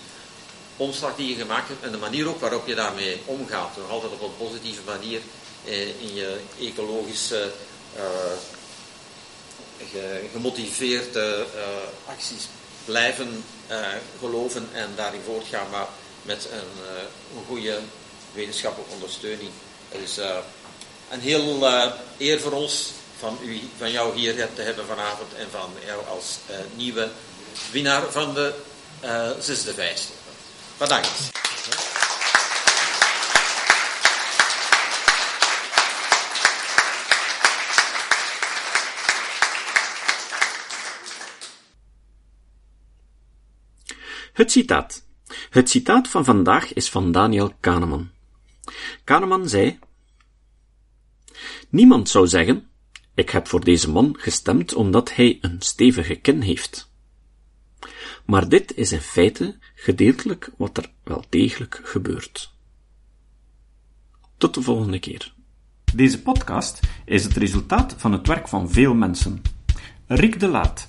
omslag 0.77 1.17
die 1.17 1.29
je 1.29 1.35
gemaakt 1.35 1.69
hebt 1.69 1.83
en 1.83 1.91
de 1.91 1.99
manier 1.99 2.29
ook 2.29 2.41
waarop 2.41 2.67
je 2.67 2.75
daarmee 2.75 3.21
omgaat. 3.25 3.77
Altijd 3.89 4.13
op 4.13 4.23
een 4.23 4.47
positieve 4.47 4.81
manier 4.87 5.21
in 6.01 6.15
je 6.15 6.41
ecologische 6.61 7.53
gemotiveerde 10.33 11.47
uh, 11.55 11.63
acties 12.09 12.49
blijven 12.85 13.45
uh, 13.71 13.87
geloven 14.19 14.69
en 14.73 14.89
daarin 14.97 15.21
voortgaan, 15.25 15.71
maar 15.71 15.87
met 16.23 16.49
een, 16.53 16.83
uh, 16.83 17.03
een 17.37 17.45
goede 17.47 17.79
wetenschappelijke 18.33 18.95
ondersteuning. 18.95 19.51
Het 19.89 20.01
is 20.01 20.17
een 21.11 21.21
heel 21.21 21.67
eer 22.19 22.41
voor 22.41 22.53
ons 22.53 22.91
van, 23.19 23.39
u, 23.43 23.61
van 23.79 23.91
jou 23.91 24.17
hier 24.17 24.49
te 24.55 24.63
hebben 24.63 24.87
vanavond 24.87 25.35
en 25.35 25.47
van 25.51 25.71
jou 25.87 26.07
als 26.07 26.39
nieuwe 26.77 27.09
winnaar 27.71 28.11
van 28.11 28.35
de 28.35 28.55
zesde 29.41 29.75
vijfde. 29.75 30.13
Bedankt. 30.79 31.09
Het 44.39 44.51
citaat. 44.51 45.07
Het 45.51 45.71
citaat 45.71 46.09
van 46.09 46.25
vandaag 46.25 46.73
is 46.73 46.91
van 46.91 47.13
Daniel 47.13 47.53
Kahneman. 47.61 48.11
Kahneman 49.05 49.49
zei: 49.49 49.79
Niemand 51.69 52.09
zou 52.09 52.27
zeggen: 52.27 52.69
Ik 53.15 53.31
heb 53.31 53.49
voor 53.49 53.65
deze 53.65 53.91
man 53.91 54.17
gestemd 54.19 54.75
omdat 54.75 55.15
hij 55.15 55.39
een 55.41 55.57
stevige 55.61 56.15
kin 56.15 56.41
heeft. 56.41 56.93
Maar 58.25 58.49
dit 58.49 58.75
is 58.77 58.93
in 58.93 59.01
feite 59.01 59.59
gedeeltelijk 59.75 60.51
wat 60.57 60.77
er 60.77 60.93
wel 61.05 61.25
degelijk 61.29 61.81
gebeurt. 61.85 62.53
Tot 64.37 64.55
de 64.55 64.63
volgende 64.63 64.99
keer. 64.99 65.35
Deze 65.95 66.23
podcast 66.23 66.81
is 67.05 67.25
het 67.25 67.37
resultaat 67.37 67.95
van 67.97 68.13
het 68.13 68.27
werk 68.27 68.49
van 68.49 68.71
veel 68.71 68.95
mensen. 68.95 69.43
Rick 70.07 70.41
de 70.41 70.49
Laat 70.49 70.89